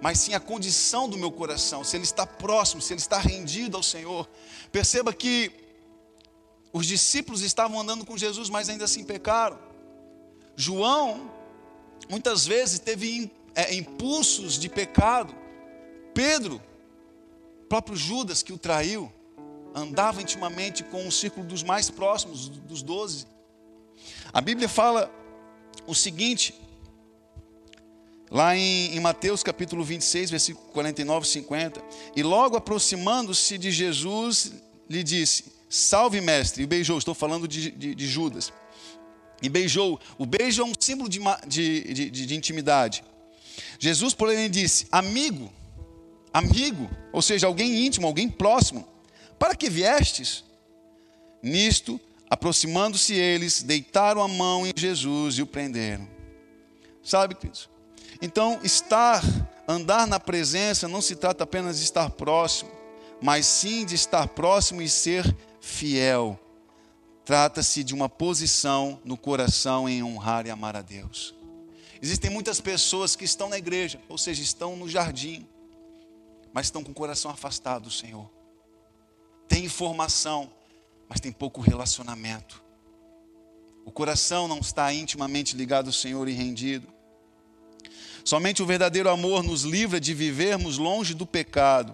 mas 0.00 0.20
sim 0.20 0.32
a 0.32 0.40
condição 0.40 1.06
do 1.06 1.18
meu 1.18 1.30
coração, 1.30 1.84
se 1.84 1.98
ele 1.98 2.04
está 2.04 2.26
próximo, 2.26 2.80
se 2.80 2.94
ele 2.94 3.00
está 3.00 3.18
rendido 3.18 3.76
ao 3.76 3.82
Senhor. 3.82 4.26
Perceba 4.72 5.12
que 5.12 5.52
os 6.72 6.86
discípulos 6.86 7.42
estavam 7.42 7.78
andando 7.78 8.06
com 8.06 8.16
Jesus, 8.16 8.48
mas 8.48 8.70
ainda 8.70 8.86
assim 8.86 9.04
pecaram. 9.04 9.65
João, 10.56 11.30
muitas 12.08 12.46
vezes, 12.46 12.78
teve 12.78 13.30
é, 13.54 13.74
impulsos 13.74 14.58
de 14.58 14.68
pecado. 14.68 15.34
Pedro, 16.14 16.60
próprio 17.68 17.96
Judas 17.96 18.42
que 18.42 18.52
o 18.52 18.58
traiu, 18.58 19.12
andava 19.74 20.22
intimamente 20.22 20.82
com 20.82 21.06
o 21.06 21.12
círculo 21.12 21.46
dos 21.46 21.62
mais 21.62 21.90
próximos, 21.90 22.48
dos 22.48 22.82
doze. 22.82 23.26
A 24.32 24.40
Bíblia 24.40 24.68
fala 24.68 25.12
o 25.86 25.94
seguinte, 25.94 26.54
lá 28.30 28.56
em, 28.56 28.96
em, 28.96 29.00
Mateus 29.00 29.42
capítulo 29.42 29.84
26, 29.84 30.30
versículo 30.30 30.66
49 30.68 31.26
e 31.26 31.30
50. 31.30 31.84
E 32.16 32.22
logo 32.22 32.56
aproximando-se 32.56 33.58
de 33.58 33.70
Jesus, 33.70 34.52
lhe 34.88 35.02
disse: 35.02 35.52
Salve, 35.68 36.20
mestre, 36.20 36.62
e 36.62 36.66
beijou. 36.66 36.96
Estou 36.96 37.14
falando 37.14 37.46
de, 37.46 37.70
de, 37.70 37.94
de 37.94 38.06
Judas. 38.06 38.52
E 39.42 39.48
beijou. 39.48 40.00
O 40.18 40.24
beijo 40.24 40.62
é 40.62 40.64
um 40.64 40.72
símbolo 40.78 41.08
de, 41.08 41.20
de, 41.46 42.10
de 42.10 42.34
intimidade. 42.34 43.04
Jesus, 43.78 44.14
porém, 44.14 44.50
disse: 44.50 44.86
Amigo, 44.90 45.52
amigo, 46.32 46.88
ou 47.12 47.22
seja, 47.22 47.46
alguém 47.46 47.86
íntimo, 47.86 48.06
alguém 48.06 48.28
próximo. 48.28 48.86
Para 49.38 49.54
que 49.54 49.68
viestes? 49.68 50.44
Nisto, 51.42 52.00
aproximando-se 52.28 53.14
eles, 53.14 53.62
deitaram 53.62 54.22
a 54.22 54.28
mão 54.28 54.66
em 54.66 54.72
Jesus 54.74 55.38
e 55.38 55.42
o 55.42 55.46
prenderam. 55.46 56.08
Sabe, 57.02 57.34
queridos? 57.34 57.68
Então, 58.20 58.58
estar, 58.64 59.22
andar 59.68 60.06
na 60.06 60.18
presença 60.18 60.88
não 60.88 61.02
se 61.02 61.14
trata 61.14 61.44
apenas 61.44 61.78
de 61.78 61.84
estar 61.84 62.10
próximo, 62.10 62.70
mas 63.20 63.46
sim 63.46 63.84
de 63.84 63.94
estar 63.94 64.26
próximo 64.28 64.80
e 64.80 64.88
ser 64.88 65.36
fiel. 65.60 66.40
Trata-se 67.26 67.82
de 67.82 67.92
uma 67.92 68.08
posição 68.08 69.00
no 69.04 69.16
coração 69.16 69.88
em 69.88 70.00
honrar 70.00 70.46
e 70.46 70.50
amar 70.50 70.76
a 70.76 70.80
Deus. 70.80 71.34
Existem 72.00 72.30
muitas 72.30 72.60
pessoas 72.60 73.16
que 73.16 73.24
estão 73.24 73.48
na 73.48 73.58
igreja, 73.58 74.00
ou 74.08 74.16
seja, 74.16 74.40
estão 74.40 74.76
no 74.76 74.88
jardim, 74.88 75.44
mas 76.52 76.66
estão 76.66 76.84
com 76.84 76.92
o 76.92 76.94
coração 76.94 77.28
afastado 77.28 77.82
do 77.82 77.90
Senhor. 77.90 78.30
Tem 79.48 79.64
informação, 79.64 80.48
mas 81.08 81.18
tem 81.18 81.32
pouco 81.32 81.60
relacionamento. 81.60 82.62
O 83.84 83.90
coração 83.90 84.46
não 84.46 84.60
está 84.60 84.94
intimamente 84.94 85.56
ligado 85.56 85.88
ao 85.88 85.92
Senhor 85.92 86.28
e 86.28 86.32
rendido. 86.32 86.86
Somente 88.24 88.62
o 88.62 88.66
verdadeiro 88.66 89.10
amor 89.10 89.42
nos 89.42 89.64
livra 89.64 89.98
de 89.98 90.14
vivermos 90.14 90.78
longe 90.78 91.12
do 91.12 91.26
pecado. 91.26 91.92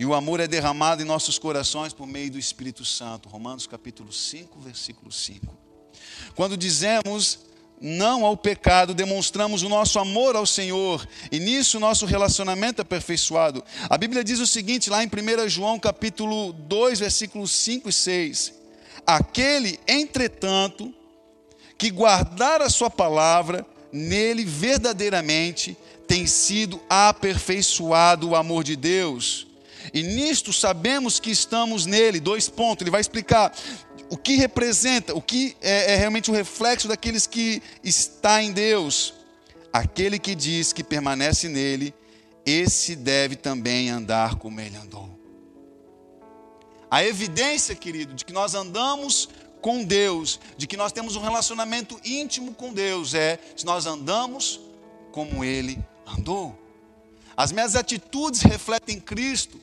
E 0.00 0.06
o 0.06 0.14
amor 0.14 0.40
é 0.40 0.48
derramado 0.48 1.02
em 1.02 1.04
nossos 1.04 1.38
corações 1.38 1.92
por 1.92 2.06
meio 2.06 2.30
do 2.30 2.38
Espírito 2.38 2.86
Santo. 2.86 3.28
Romanos 3.28 3.66
capítulo 3.66 4.10
5, 4.10 4.58
versículo 4.58 5.12
5. 5.12 5.54
Quando 6.34 6.56
dizemos 6.56 7.40
não 7.78 8.24
ao 8.24 8.34
pecado, 8.34 8.94
demonstramos 8.94 9.62
o 9.62 9.68
nosso 9.68 9.98
amor 9.98 10.36
ao 10.36 10.46
Senhor, 10.46 11.06
e 11.30 11.38
nisso 11.38 11.76
o 11.76 11.80
nosso 11.80 12.06
relacionamento 12.06 12.80
é 12.80 12.82
aperfeiçoado. 12.82 13.62
A 13.90 13.98
Bíblia 13.98 14.24
diz 14.24 14.40
o 14.40 14.46
seguinte, 14.46 14.88
lá 14.88 15.04
em 15.04 15.06
1 15.06 15.50
João 15.50 15.78
capítulo 15.78 16.54
2, 16.54 16.98
versículos 16.98 17.50
5 17.50 17.90
e 17.90 17.92
6: 17.92 18.54
Aquele, 19.06 19.78
entretanto, 19.86 20.94
que 21.76 21.90
guardar 21.90 22.62
a 22.62 22.70
sua 22.70 22.88
palavra, 22.88 23.66
nele 23.92 24.46
verdadeiramente 24.46 25.76
tem 26.08 26.26
sido 26.26 26.80
aperfeiçoado 26.88 28.30
o 28.30 28.34
amor 28.34 28.64
de 28.64 28.76
Deus. 28.76 29.49
E 29.92 30.02
nisto 30.02 30.52
sabemos 30.52 31.18
que 31.18 31.30
estamos 31.30 31.86
nele. 31.86 32.20
Dois 32.20 32.48
pontos, 32.48 32.82
ele 32.82 32.90
vai 32.90 33.00
explicar 33.00 33.52
o 34.08 34.16
que 34.16 34.36
representa, 34.36 35.14
o 35.14 35.22
que 35.22 35.56
é, 35.60 35.94
é 35.94 35.96
realmente 35.96 36.30
o 36.30 36.34
reflexo 36.34 36.88
daqueles 36.88 37.26
que 37.26 37.62
está 37.82 38.42
em 38.42 38.52
Deus. 38.52 39.14
Aquele 39.72 40.18
que 40.18 40.34
diz 40.34 40.72
que 40.72 40.82
permanece 40.82 41.48
nele, 41.48 41.94
esse 42.44 42.96
deve 42.96 43.36
também 43.36 43.90
andar 43.90 44.34
como 44.36 44.60
ele 44.60 44.76
andou. 44.76 45.18
A 46.90 47.04
evidência, 47.04 47.74
querido, 47.74 48.14
de 48.14 48.24
que 48.24 48.32
nós 48.32 48.54
andamos 48.54 49.28
com 49.60 49.84
Deus, 49.84 50.40
de 50.56 50.66
que 50.66 50.76
nós 50.76 50.90
temos 50.90 51.14
um 51.14 51.20
relacionamento 51.20 52.00
íntimo 52.04 52.52
com 52.52 52.72
Deus, 52.72 53.14
é 53.14 53.38
se 53.54 53.64
nós 53.64 53.86
andamos 53.86 54.60
como 55.12 55.44
Ele 55.44 55.78
andou. 56.06 56.58
As 57.36 57.52
minhas 57.52 57.76
atitudes 57.76 58.42
refletem 58.42 58.98
Cristo, 58.98 59.60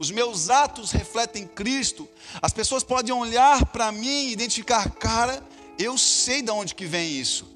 os 0.00 0.10
meus 0.10 0.48
atos 0.48 0.92
refletem 0.92 1.46
Cristo. 1.46 2.08
As 2.40 2.54
pessoas 2.54 2.82
podem 2.82 3.14
olhar 3.14 3.66
para 3.66 3.92
mim 3.92 4.28
e 4.28 4.32
identificar, 4.32 4.90
cara, 4.92 5.46
eu 5.78 5.98
sei 5.98 6.40
de 6.40 6.50
onde 6.50 6.74
que 6.74 6.86
vem 6.86 7.20
isso. 7.20 7.46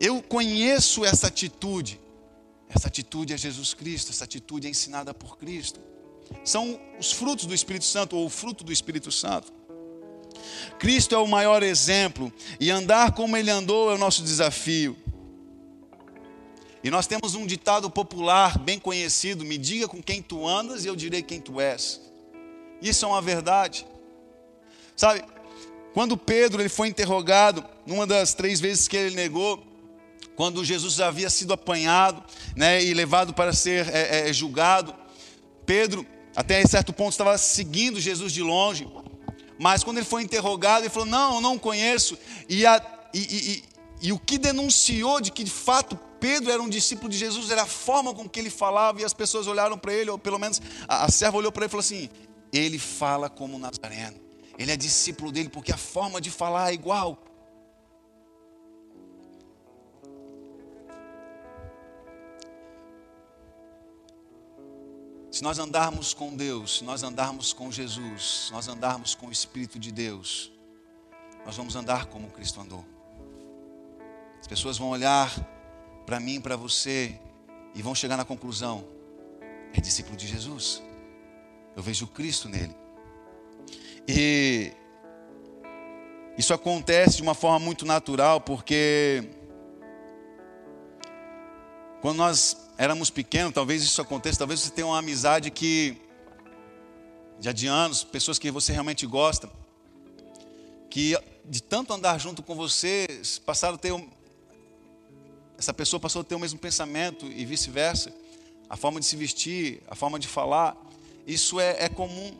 Eu 0.00 0.20
conheço 0.20 1.04
essa 1.04 1.28
atitude. 1.28 2.00
Essa 2.68 2.88
atitude 2.88 3.32
é 3.32 3.38
Jesus 3.38 3.72
Cristo, 3.74 4.10
essa 4.10 4.24
atitude 4.24 4.66
é 4.66 4.70
ensinada 4.70 5.14
por 5.14 5.38
Cristo. 5.38 5.80
São 6.44 6.78
os 6.98 7.12
frutos 7.12 7.46
do 7.46 7.54
Espírito 7.54 7.84
Santo 7.84 8.16
ou 8.16 8.26
o 8.26 8.28
fruto 8.28 8.64
do 8.64 8.72
Espírito 8.72 9.12
Santo. 9.12 9.52
Cristo 10.80 11.14
é 11.14 11.18
o 11.18 11.28
maior 11.28 11.62
exemplo 11.62 12.32
e 12.58 12.72
andar 12.72 13.12
como 13.12 13.36
ele 13.36 13.50
andou 13.50 13.90
é 13.90 13.94
o 13.94 13.98
nosso 13.98 14.22
desafio. 14.22 14.96
E 16.82 16.90
nós 16.90 17.06
temos 17.06 17.34
um 17.34 17.46
ditado 17.46 17.90
popular 17.90 18.58
bem 18.58 18.78
conhecido: 18.78 19.44
me 19.44 19.58
diga 19.58 19.88
com 19.88 20.02
quem 20.02 20.22
tu 20.22 20.46
andas 20.46 20.84
e 20.84 20.88
eu 20.88 20.96
direi 20.96 21.22
quem 21.22 21.40
tu 21.40 21.60
és. 21.60 22.00
Isso 22.80 23.04
é 23.04 23.08
uma 23.08 23.20
verdade. 23.20 23.86
Sabe, 24.96 25.24
quando 25.92 26.16
Pedro 26.16 26.62
ele 26.62 26.68
foi 26.68 26.88
interrogado, 26.88 27.64
numa 27.86 28.06
das 28.06 28.34
três 28.34 28.60
vezes 28.60 28.86
que 28.86 28.96
ele 28.96 29.16
negou, 29.16 29.62
quando 30.36 30.64
Jesus 30.64 31.00
havia 31.00 31.28
sido 31.28 31.52
apanhado 31.52 32.22
né, 32.54 32.82
e 32.82 32.94
levado 32.94 33.34
para 33.34 33.52
ser 33.52 33.88
é, 33.88 34.28
é, 34.28 34.32
julgado, 34.32 34.94
Pedro, 35.66 36.06
até 36.36 36.64
certo 36.64 36.92
ponto, 36.92 37.10
estava 37.10 37.36
seguindo 37.36 38.00
Jesus 38.00 38.32
de 38.32 38.42
longe, 38.42 38.86
mas 39.58 39.82
quando 39.82 39.96
ele 39.96 40.06
foi 40.06 40.22
interrogado, 40.22 40.82
ele 40.82 40.90
falou: 40.90 41.08
Não, 41.08 41.34
eu 41.36 41.40
não 41.40 41.58
conheço. 41.58 42.16
E, 42.48 42.64
a, 42.64 42.80
e, 43.12 43.18
e, 43.18 43.64
e 44.02 44.12
o 44.12 44.18
que 44.18 44.38
denunciou 44.38 45.20
de 45.20 45.32
que 45.32 45.42
de 45.42 45.50
fato 45.50 45.98
Pedro 46.20 46.50
era 46.50 46.62
um 46.62 46.68
discípulo 46.68 47.08
de 47.08 47.16
Jesus, 47.16 47.50
era 47.50 47.62
a 47.62 47.66
forma 47.66 48.14
com 48.14 48.28
que 48.28 48.40
ele 48.40 48.50
falava, 48.50 49.00
e 49.00 49.04
as 49.04 49.14
pessoas 49.14 49.46
olharam 49.46 49.78
para 49.78 49.92
ele, 49.92 50.10
ou 50.10 50.18
pelo 50.18 50.38
menos 50.38 50.60
a, 50.86 51.04
a 51.04 51.10
serva 51.10 51.38
olhou 51.38 51.52
para 51.52 51.62
ele 51.62 51.68
e 51.68 51.70
falou 51.70 51.80
assim: 51.80 52.08
Ele 52.52 52.78
fala 52.78 53.30
como 53.30 53.58
Nazareno, 53.58 54.18
ele 54.58 54.72
é 54.72 54.76
discípulo 54.76 55.30
dele, 55.30 55.48
porque 55.48 55.72
a 55.72 55.76
forma 55.76 56.20
de 56.20 56.30
falar 56.30 56.70
é 56.70 56.74
igual. 56.74 57.18
Se 65.30 65.42
nós 65.44 65.58
andarmos 65.58 66.14
com 66.14 66.34
Deus, 66.34 66.78
se 66.78 66.84
nós 66.84 67.04
andarmos 67.04 67.52
com 67.52 67.70
Jesus, 67.70 68.46
se 68.46 68.52
nós 68.52 68.66
andarmos 68.66 69.14
com 69.14 69.28
o 69.28 69.32
Espírito 69.32 69.78
de 69.78 69.92
Deus, 69.92 70.50
nós 71.46 71.56
vamos 71.56 71.76
andar 71.76 72.06
como 72.06 72.28
Cristo 72.30 72.60
andou. 72.60 72.84
As 74.40 74.46
pessoas 74.48 74.78
vão 74.78 74.88
olhar 74.88 75.32
para 76.08 76.18
mim, 76.18 76.40
para 76.40 76.56
você, 76.56 77.14
e 77.74 77.82
vão 77.82 77.94
chegar 77.94 78.16
na 78.16 78.24
conclusão: 78.24 78.82
é 79.74 79.80
discípulo 79.80 80.16
de 80.16 80.26
Jesus. 80.26 80.82
Eu 81.76 81.82
vejo 81.82 82.06
Cristo 82.06 82.48
nele. 82.48 82.74
E 84.08 84.72
isso 86.38 86.54
acontece 86.54 87.16
de 87.16 87.22
uma 87.22 87.34
forma 87.34 87.58
muito 87.58 87.84
natural, 87.84 88.40
porque 88.40 89.22
quando 92.00 92.16
nós 92.16 92.56
éramos 92.78 93.10
pequenos, 93.10 93.52
talvez 93.52 93.82
isso 93.82 94.00
aconteça, 94.00 94.38
talvez 94.38 94.60
você 94.60 94.70
tenha 94.70 94.86
uma 94.86 95.00
amizade 95.00 95.50
que, 95.50 96.00
já 97.38 97.52
de 97.52 97.66
anos, 97.66 98.02
pessoas 98.02 98.38
que 98.38 98.50
você 98.50 98.72
realmente 98.72 99.06
gosta, 99.06 99.50
que 100.88 101.14
de 101.44 101.62
tanto 101.62 101.92
andar 101.92 102.18
junto 102.18 102.42
com 102.42 102.54
você, 102.54 103.06
passaram 103.44 103.74
a 103.74 103.78
ter, 103.78 103.92
essa 105.58 105.74
pessoa 105.74 105.98
passou 105.98 106.22
a 106.22 106.24
ter 106.24 106.36
o 106.36 106.38
mesmo 106.38 106.58
pensamento 106.58 107.26
e 107.26 107.44
vice-versa, 107.44 108.14
a 108.70 108.76
forma 108.76 109.00
de 109.00 109.06
se 109.06 109.16
vestir, 109.16 109.82
a 109.88 109.94
forma 109.96 110.16
de 110.16 110.28
falar, 110.28 110.76
isso 111.26 111.58
é, 111.58 111.84
é 111.84 111.88
comum. 111.88 112.32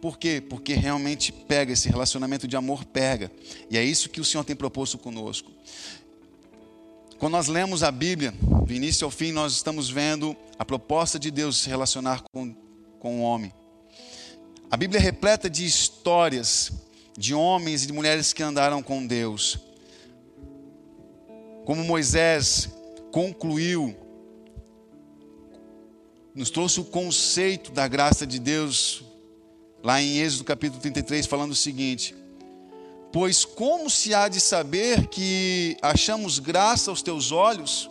Por 0.00 0.18
quê? 0.18 0.42
Porque 0.46 0.74
realmente 0.74 1.32
pega, 1.32 1.72
esse 1.72 1.88
relacionamento 1.88 2.46
de 2.46 2.54
amor 2.54 2.84
pega. 2.84 3.32
E 3.70 3.78
é 3.78 3.82
isso 3.82 4.10
que 4.10 4.20
o 4.20 4.24
Senhor 4.24 4.44
tem 4.44 4.54
proposto 4.54 4.98
conosco. 4.98 5.50
Quando 7.18 7.32
nós 7.32 7.48
lemos 7.48 7.82
a 7.82 7.90
Bíblia, 7.90 8.34
do 8.66 8.74
início 8.74 9.06
ao 9.06 9.10
fim, 9.10 9.32
nós 9.32 9.54
estamos 9.54 9.88
vendo 9.88 10.36
a 10.58 10.64
proposta 10.64 11.18
de 11.18 11.30
Deus 11.30 11.56
se 11.56 11.70
relacionar 11.70 12.22
com, 12.30 12.54
com 13.00 13.20
o 13.20 13.22
homem. 13.22 13.52
A 14.70 14.76
Bíblia 14.76 15.00
é 15.00 15.02
repleta 15.02 15.48
de 15.48 15.64
histórias 15.64 16.70
de 17.16 17.32
homens 17.32 17.84
e 17.84 17.86
de 17.86 17.92
mulheres 17.94 18.34
que 18.34 18.42
andaram 18.42 18.82
com 18.82 19.06
Deus. 19.06 19.58
Como 21.66 21.82
Moisés 21.82 22.70
concluiu, 23.10 23.96
nos 26.32 26.48
trouxe 26.48 26.78
o 26.78 26.84
conceito 26.84 27.72
da 27.72 27.88
graça 27.88 28.24
de 28.24 28.38
Deus, 28.38 29.02
lá 29.82 30.00
em 30.00 30.18
Êxodo 30.18 30.44
capítulo 30.44 30.80
33, 30.80 31.26
falando 31.26 31.50
o 31.50 31.56
seguinte: 31.56 32.14
Pois 33.12 33.44
como 33.44 33.90
se 33.90 34.14
há 34.14 34.28
de 34.28 34.40
saber 34.40 35.08
que 35.08 35.76
achamos 35.82 36.38
graça 36.38 36.88
aos 36.88 37.02
teus 37.02 37.32
olhos? 37.32 37.90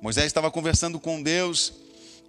Moisés 0.00 0.26
estava 0.26 0.52
conversando 0.52 1.00
com 1.00 1.20
Deus 1.20 1.72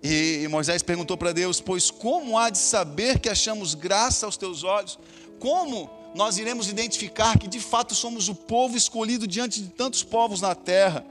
e 0.02 0.48
Moisés 0.50 0.82
perguntou 0.82 1.16
para 1.16 1.32
Deus: 1.32 1.62
Pois 1.62 1.92
como 1.92 2.40
há 2.40 2.50
de 2.50 2.58
saber 2.58 3.20
que 3.20 3.29
achamos 3.29 3.75
graça 3.75 4.25
aos 4.25 4.36
teus 4.36 4.64
olhos? 4.64 4.98
Como 5.38 5.99
nós 6.15 6.37
iremos 6.37 6.69
identificar 6.69 7.37
que 7.37 7.48
de 7.48 7.59
fato 7.59 7.93
somos 7.93 8.29
o 8.29 8.35
povo 8.35 8.75
escolhido 8.75 9.27
diante 9.27 9.61
de 9.61 9.69
tantos 9.69 10.03
povos 10.03 10.41
na 10.41 10.55
terra? 10.55 11.05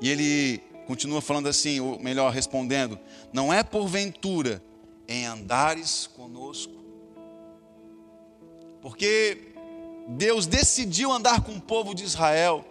E 0.00 0.08
ele 0.08 0.58
continua 0.86 1.20
falando 1.20 1.48
assim, 1.48 1.80
ou 1.80 1.98
melhor, 1.98 2.32
respondendo: 2.32 2.98
Não 3.32 3.52
é 3.52 3.62
porventura 3.62 4.62
em 5.08 5.26
andares 5.26 6.06
conosco 6.06 6.80
porque 8.80 9.52
Deus 10.08 10.46
decidiu 10.46 11.12
andar 11.12 11.42
com 11.42 11.52
o 11.52 11.60
povo 11.60 11.94
de 11.94 12.04
Israel 12.04 12.64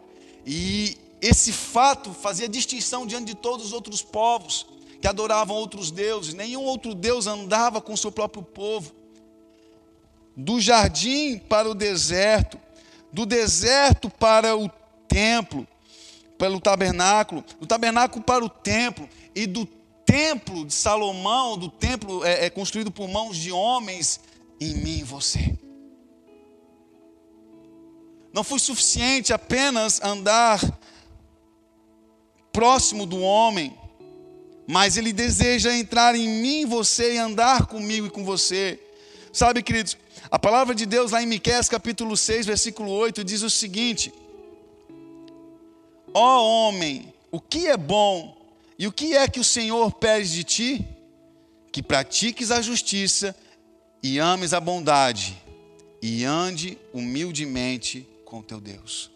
e 0.46 0.98
esse 1.22 1.52
fato 1.52 2.14
fazia 2.14 2.48
distinção 2.48 3.06
diante 3.06 3.26
de 3.26 3.36
todos 3.36 3.68
os 3.68 3.74
outros 3.74 4.02
povos 4.02 4.66
que 5.02 5.08
adoravam 5.08 5.56
outros 5.56 5.92
deuses. 5.92 6.34
Nenhum 6.34 6.64
outro 6.64 6.96
Deus 6.96 7.28
andava 7.28 7.82
com 7.82 7.94
o 7.94 7.98
seu 7.98 8.12
próprio 8.12 8.42
povo. 8.42 8.92
Do 10.42 10.62
jardim 10.62 11.38
para 11.38 11.70
o 11.70 11.76
deserto, 11.76 12.58
do 13.12 13.26
deserto 13.26 14.10
para 14.10 14.56
o 14.56 14.70
templo, 15.06 15.68
pelo 16.38 16.62
tabernáculo, 16.62 17.44
do 17.60 17.68
tabernáculo 17.68 18.24
para 18.24 18.46
o 18.46 18.48
templo 18.50 19.10
e 19.36 19.46
do 19.46 19.66
templo 20.06 20.66
de 20.66 20.74
Salomão, 20.74 21.58
do 21.58 21.68
templo 21.68 22.24
é, 22.24 22.46
é 22.46 22.50
construído 22.50 22.90
por 22.90 23.10
mãos 23.10 23.36
de 23.36 23.52
homens, 23.52 24.22
em 24.62 24.76
mim 24.76 25.00
e 25.00 25.04
você. 25.04 25.58
Não 28.32 28.42
foi 28.42 28.60
suficiente 28.60 29.34
apenas 29.34 30.02
andar 30.02 30.62
próximo 32.54 33.06
do 33.06 33.20
homem, 33.20 33.78
mas 34.66 34.96
ele 34.96 35.12
deseja 35.12 35.76
entrar 35.76 36.16
em 36.16 36.30
mim, 36.30 36.66
você 36.66 37.16
e 37.16 37.18
andar 37.18 37.66
comigo 37.66 38.08
e 38.08 38.10
com 38.10 38.24
você. 38.24 38.80
Sabe, 39.40 39.64
queridos, 39.64 39.96
a 40.30 40.38
palavra 40.38 40.76
de 40.76 40.86
Deus 40.86 41.12
lá 41.12 41.24
em 41.24 41.26
Miqueias 41.26 41.70
capítulo 41.70 42.18
6, 42.18 42.46
versículo 42.46 42.92
8 42.92 43.24
diz 43.24 43.42
o 43.42 43.50
seguinte: 43.50 44.14
Ó 46.14 46.40
oh, 46.42 46.68
homem, 46.68 47.14
o 47.32 47.40
que 47.40 47.68
é 47.68 47.78
bom 47.78 48.36
e 48.78 48.86
o 48.86 48.92
que 48.92 49.16
é 49.16 49.30
que 49.30 49.40
o 49.40 49.44
Senhor 49.46 49.94
pede 49.94 50.30
de 50.30 50.44
ti? 50.44 50.88
Que 51.72 51.82
pratiques 51.82 52.52
a 52.52 52.62
justiça 52.62 53.34
e 54.04 54.20
ames 54.20 54.52
a 54.52 54.60
bondade 54.60 55.42
e 56.02 56.26
ande 56.26 56.78
humildemente 56.94 58.06
com 58.26 58.42
teu 58.42 58.60
Deus. 58.60 59.10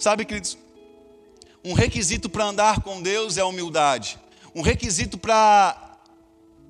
Sabe, 0.00 0.24
queridos, 0.24 0.58
um 1.64 1.74
requisito 1.74 2.28
para 2.28 2.46
andar 2.46 2.80
com 2.80 3.00
Deus 3.00 3.38
é 3.38 3.40
a 3.40 3.46
humildade. 3.46 4.18
Um 4.52 4.62
requisito 4.62 5.16
para 5.16 5.89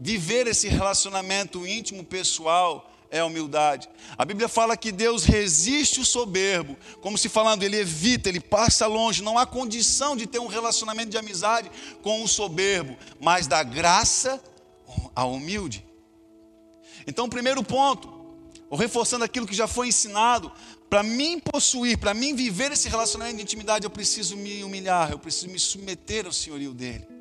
viver 0.01 0.47
esse 0.47 0.67
relacionamento 0.67 1.67
íntimo, 1.67 2.03
pessoal, 2.03 2.91
é 3.11 3.21
a 3.21 3.27
humildade. 3.27 3.87
A 4.17 4.25
Bíblia 4.25 4.49
fala 4.49 4.75
que 4.75 4.91
Deus 4.91 5.25
resiste 5.25 6.01
o 6.01 6.05
soberbo, 6.07 6.75
como 7.03 7.19
se 7.19 7.29
falando, 7.29 7.63
ele 7.65 7.77
evita, 7.77 8.31
ele 8.31 8.41
passa 8.41 8.87
longe. 8.87 9.23
Não 9.23 9.37
há 9.37 9.45
condição 9.45 10.17
de 10.17 10.27
ter 10.27 10.39
um 10.39 10.47
relacionamento 10.47 11.11
de 11.11 11.19
amizade 11.19 11.71
com 12.01 12.23
o 12.23 12.29
soberbo, 12.29 12.97
mas 13.21 13.47
da 13.47 13.63
graça 13.63 14.43
ao 15.15 15.35
humilde. 15.35 15.85
Então, 17.07 17.29
primeiro 17.29 17.63
ponto, 17.63 18.09
reforçando 18.73 19.25
aquilo 19.25 19.47
que 19.47 19.55
já 19.55 19.67
foi 19.67 19.89
ensinado, 19.89 20.51
para 20.89 21.03
mim 21.03 21.39
possuir, 21.39 21.99
para 21.99 22.15
mim 22.15 22.35
viver 22.35 22.73
esse 22.73 22.89
relacionamento 22.89 23.37
de 23.37 23.43
intimidade, 23.43 23.85
eu 23.85 23.91
preciso 23.91 24.35
me 24.35 24.65
humilhar, 24.65 25.11
eu 25.11 25.19
preciso 25.19 25.49
me 25.49 25.59
submeter 25.59 26.25
ao 26.25 26.33
senhorio 26.33 26.73
dele. 26.73 27.20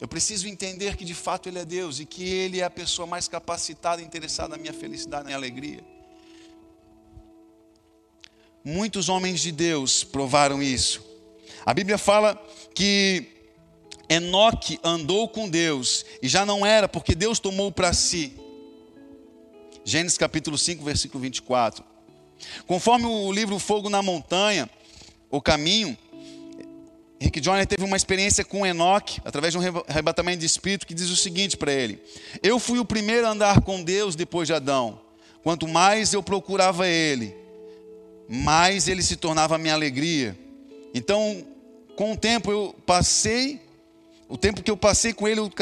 Eu 0.00 0.06
preciso 0.06 0.46
entender 0.46 0.96
que 0.96 1.04
de 1.04 1.14
fato 1.14 1.48
Ele 1.48 1.58
é 1.58 1.64
Deus 1.64 2.00
e 2.00 2.04
que 2.04 2.24
Ele 2.24 2.60
é 2.60 2.64
a 2.64 2.70
pessoa 2.70 3.06
mais 3.06 3.28
capacitada 3.28 4.02
e 4.02 4.04
interessada 4.04 4.50
na 4.50 4.56
minha 4.58 4.72
felicidade, 4.72 5.22
na 5.22 5.28
minha 5.28 5.36
alegria. 5.36 5.82
Muitos 8.62 9.08
homens 9.08 9.40
de 9.40 9.52
Deus 9.52 10.04
provaram 10.04 10.62
isso. 10.62 11.04
A 11.64 11.72
Bíblia 11.72 11.96
fala 11.96 12.34
que 12.74 13.26
Enoque 14.08 14.78
andou 14.84 15.28
com 15.28 15.48
Deus 15.48 16.04
e 16.20 16.28
já 16.28 16.44
não 16.44 16.66
era 16.66 16.88
porque 16.88 17.14
Deus 17.14 17.38
tomou 17.38 17.72
para 17.72 17.92
si. 17.92 18.32
Gênesis 19.84 20.18
capítulo 20.18 20.58
5, 20.58 20.84
versículo 20.84 21.22
24. 21.22 21.84
Conforme 22.66 23.06
o 23.06 23.32
livro 23.32 23.58
Fogo 23.58 23.88
na 23.88 24.02
Montanha, 24.02 24.68
o 25.30 25.40
caminho, 25.40 25.96
Rick 27.18 27.42
Joyner 27.42 27.66
teve 27.66 27.82
uma 27.82 27.96
experiência 27.96 28.44
com 28.44 28.66
Enoque, 28.66 29.20
através 29.24 29.52
de 29.52 29.58
um 29.58 29.62
arrebatamento 29.88 30.38
de 30.38 30.46
espírito, 30.46 30.86
que 30.86 30.94
diz 30.94 31.08
o 31.08 31.16
seguinte 31.16 31.56
para 31.56 31.72
ele: 31.72 32.02
Eu 32.42 32.58
fui 32.58 32.78
o 32.78 32.84
primeiro 32.84 33.26
a 33.26 33.30
andar 33.30 33.62
com 33.62 33.82
Deus 33.82 34.14
depois 34.14 34.46
de 34.46 34.52
Adão. 34.52 35.00
Quanto 35.46 35.68
mais 35.68 36.12
eu 36.12 36.24
procurava 36.24 36.88
Ele, 36.88 37.32
mais 38.28 38.88
Ele 38.88 39.00
se 39.00 39.14
tornava 39.14 39.54
a 39.54 39.58
minha 39.58 39.74
alegria. 39.74 40.36
Então, 40.92 41.46
com 41.94 42.14
o 42.14 42.16
tempo 42.16 42.50
eu 42.50 42.74
passei, 42.84 43.60
o 44.28 44.36
tempo 44.36 44.60
que 44.60 44.68
eu 44.68 44.76
passei 44.76 45.12
com 45.12 45.28
Ele, 45.28 45.38
eu 45.38 45.52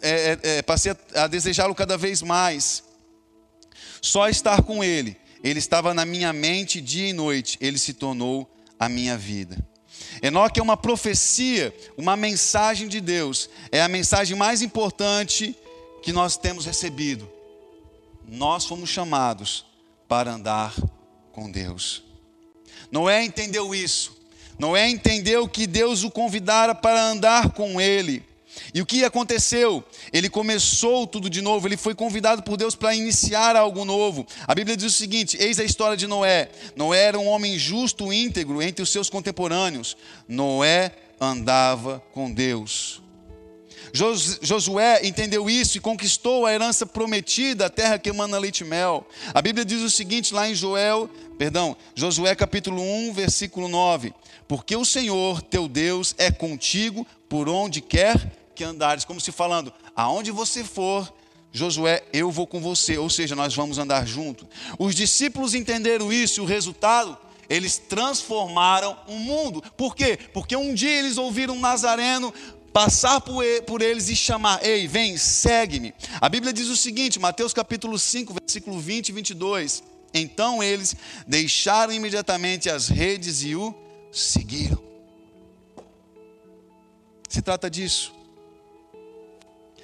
é, 0.00 0.10
é, 0.10 0.38
é, 0.42 0.62
passei 0.62 0.92
a, 0.92 1.24
a 1.24 1.26
desejá-lo 1.26 1.74
cada 1.74 1.98
vez 1.98 2.22
mais. 2.22 2.82
Só 4.00 4.30
estar 4.30 4.62
com 4.62 4.82
Ele, 4.82 5.14
Ele 5.42 5.58
estava 5.58 5.92
na 5.92 6.06
minha 6.06 6.32
mente 6.32 6.80
dia 6.80 7.10
e 7.10 7.12
noite, 7.12 7.58
Ele 7.60 7.76
se 7.78 7.92
tornou 7.92 8.50
a 8.80 8.88
minha 8.88 9.14
vida. 9.14 9.58
Enoque 10.22 10.60
é 10.60 10.62
uma 10.62 10.76
profecia, 10.76 11.74
uma 11.96 12.16
mensagem 12.16 12.88
de 12.88 13.00
Deus. 13.00 13.50
É 13.70 13.82
a 13.82 13.88
mensagem 13.88 14.36
mais 14.36 14.62
importante 14.62 15.56
que 16.02 16.12
nós 16.12 16.36
temos 16.36 16.66
recebido. 16.66 17.30
Nós 18.26 18.64
fomos 18.64 18.90
chamados 18.90 19.66
para 20.08 20.32
andar 20.32 20.74
com 21.32 21.50
Deus. 21.50 22.02
Noé 22.90 23.24
entendeu 23.24 23.74
isso. 23.74 24.16
Noé 24.58 24.88
entendeu 24.88 25.48
que 25.48 25.66
Deus 25.66 26.04
o 26.04 26.10
convidara 26.10 26.74
para 26.74 27.02
andar 27.02 27.50
com 27.50 27.80
ele. 27.80 28.24
E 28.72 28.80
o 28.80 28.86
que 28.86 29.04
aconteceu? 29.04 29.84
Ele 30.12 30.28
começou 30.28 31.06
tudo 31.06 31.30
de 31.30 31.40
novo, 31.40 31.66
ele 31.66 31.76
foi 31.76 31.94
convidado 31.94 32.42
por 32.42 32.56
Deus 32.56 32.74
para 32.74 32.94
iniciar 32.94 33.56
algo 33.56 33.84
novo. 33.84 34.26
A 34.46 34.54
Bíblia 34.54 34.76
diz 34.76 34.86
o 34.86 34.96
seguinte: 34.96 35.36
eis 35.40 35.58
a 35.58 35.64
história 35.64 35.96
de 35.96 36.06
Noé. 36.06 36.48
Noé 36.76 37.04
era 37.04 37.18
um 37.18 37.28
homem 37.28 37.58
justo, 37.58 38.12
íntegro 38.12 38.62
entre 38.62 38.82
os 38.82 38.90
seus 38.90 39.10
contemporâneos. 39.10 39.96
Noé 40.28 40.92
andava 41.20 42.02
com 42.12 42.30
Deus. 42.30 43.04
Josué 44.42 45.06
entendeu 45.06 45.48
isso 45.48 45.78
e 45.78 45.80
conquistou 45.80 46.44
a 46.44 46.52
herança 46.52 46.84
prometida, 46.84 47.66
a 47.66 47.70
terra 47.70 47.96
que 47.96 48.08
emana 48.08 48.38
leite 48.38 48.62
e 48.62 48.64
mel. 48.64 49.06
A 49.32 49.40
Bíblia 49.40 49.64
diz 49.64 49.82
o 49.82 49.90
seguinte 49.90 50.34
lá 50.34 50.48
em 50.48 50.54
Joel, 50.54 51.08
perdão, 51.38 51.76
Josué 51.94 52.34
capítulo 52.34 52.82
1, 52.82 53.12
versículo 53.12 53.68
9: 53.68 54.12
Porque 54.48 54.74
o 54.74 54.84
Senhor 54.84 55.40
teu 55.42 55.68
Deus 55.68 56.12
é 56.18 56.28
contigo 56.28 57.06
por 57.28 57.48
onde 57.48 57.80
quer 57.80 58.43
que 58.54 58.64
andares, 58.64 59.04
como 59.04 59.20
se 59.20 59.32
falando, 59.32 59.72
aonde 59.94 60.30
você 60.30 60.62
for, 60.62 61.12
Josué, 61.52 62.02
eu 62.12 62.30
vou 62.30 62.46
com 62.46 62.60
você, 62.60 62.98
ou 62.98 63.08
seja, 63.08 63.36
nós 63.36 63.54
vamos 63.54 63.78
andar 63.78 64.06
junto. 64.06 64.48
Os 64.78 64.94
discípulos 64.94 65.54
entenderam 65.54 66.12
isso 66.12 66.40
e 66.40 66.42
o 66.42 66.46
resultado, 66.46 67.16
eles 67.48 67.78
transformaram 67.78 68.96
o 69.06 69.16
mundo. 69.16 69.62
Por 69.76 69.94
quê? 69.94 70.18
Porque 70.32 70.56
um 70.56 70.74
dia 70.74 70.98
eles 70.98 71.16
ouviram 71.16 71.54
um 71.54 71.60
Nazareno 71.60 72.32
passar 72.72 73.20
por 73.20 73.80
eles 73.80 74.08
e 74.08 74.16
chamar: 74.16 74.66
Ei, 74.66 74.88
vem, 74.88 75.16
segue-me. 75.16 75.94
A 76.20 76.28
Bíblia 76.28 76.52
diz 76.52 76.66
o 76.68 76.76
seguinte, 76.76 77.20
Mateus 77.20 77.52
capítulo 77.52 77.98
5, 77.98 78.34
versículo 78.34 78.80
20 78.80 79.10
e 79.10 79.12
22. 79.12 79.84
Então 80.12 80.62
eles 80.62 80.96
deixaram 81.26 81.92
imediatamente 81.92 82.68
as 82.68 82.88
redes 82.88 83.42
e 83.42 83.54
o 83.54 83.72
seguiram. 84.12 84.82
Se 87.28 87.42
trata 87.42 87.70
disso. 87.70 88.12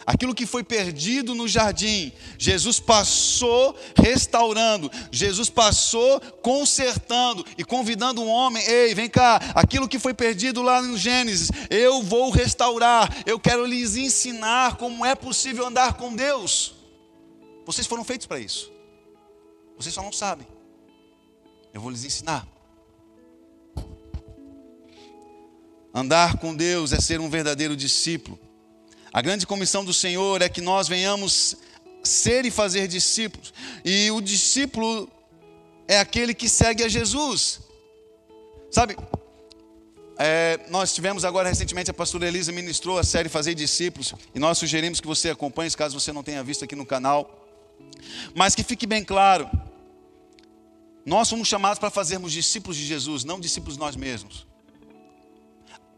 Aquilo 0.06 0.34
que 0.34 0.46
foi 0.46 0.64
perdido 0.64 1.34
no 1.34 1.46
jardim, 1.46 2.12
Jesus 2.38 2.80
passou 2.80 3.76
restaurando, 3.94 4.90
Jesus 5.12 5.50
passou 5.50 6.20
consertando 6.42 7.44
e 7.58 7.64
convidando 7.64 8.22
um 8.22 8.28
homem: 8.28 8.62
ei, 8.66 8.94
vem 8.94 9.08
cá, 9.08 9.36
aquilo 9.54 9.88
que 9.88 9.98
foi 9.98 10.14
perdido 10.14 10.62
lá 10.62 10.80
no 10.80 10.96
Gênesis, 10.96 11.50
eu 11.68 12.02
vou 12.02 12.30
restaurar, 12.30 13.22
eu 13.26 13.38
quero 13.38 13.66
lhes 13.66 13.96
ensinar 13.96 14.76
como 14.76 15.04
é 15.04 15.14
possível 15.14 15.66
andar 15.66 15.94
com 15.94 16.14
Deus. 16.14 16.74
Vocês 17.66 17.86
foram 17.86 18.02
feitos 18.02 18.26
para 18.26 18.40
isso, 18.40 18.72
vocês 19.76 19.94
só 19.94 20.02
não 20.02 20.12
sabem, 20.12 20.46
eu 21.74 21.80
vou 21.80 21.90
lhes 21.90 22.04
ensinar. 22.04 22.46
Andar 25.92 26.38
com 26.38 26.54
Deus 26.54 26.92
é 26.92 27.00
ser 27.00 27.20
um 27.20 27.28
verdadeiro 27.28 27.76
discípulo. 27.76 28.38
A 29.12 29.20
grande 29.20 29.46
comissão 29.46 29.84
do 29.84 29.92
Senhor 29.92 30.40
é 30.40 30.48
que 30.48 30.60
nós 30.60 30.88
venhamos 30.88 31.56
ser 32.02 32.44
e 32.44 32.50
fazer 32.50 32.86
discípulos. 32.86 33.52
E 33.84 34.10
o 34.10 34.20
discípulo 34.20 35.10
é 35.88 35.98
aquele 35.98 36.32
que 36.32 36.48
segue 36.48 36.84
a 36.84 36.88
Jesus. 36.88 37.60
Sabe, 38.70 38.96
é, 40.16 40.60
nós 40.68 40.94
tivemos 40.94 41.24
agora 41.24 41.48
recentemente, 41.48 41.90
a 41.90 41.94
pastora 41.94 42.28
Elisa 42.28 42.52
ministrou 42.52 42.98
a 42.98 43.02
série 43.02 43.28
Fazer 43.28 43.54
Discípulos, 43.54 44.14
e 44.34 44.38
nós 44.38 44.58
sugerimos 44.58 45.00
que 45.00 45.06
você 45.06 45.30
acompanhe, 45.30 45.70
caso 45.70 45.98
você 45.98 46.12
não 46.12 46.22
tenha 46.22 46.44
visto 46.44 46.64
aqui 46.64 46.76
no 46.76 46.84
canal. 46.86 47.48
Mas 48.34 48.54
que 48.54 48.62
fique 48.62 48.86
bem 48.86 49.02
claro, 49.02 49.50
nós 51.04 51.26
somos 51.26 51.48
chamados 51.48 51.78
para 51.78 51.90
fazermos 51.90 52.32
discípulos 52.32 52.76
de 52.76 52.84
Jesus, 52.86 53.24
não 53.24 53.40
discípulos 53.40 53.76
nós 53.76 53.96
mesmos. 53.96 54.46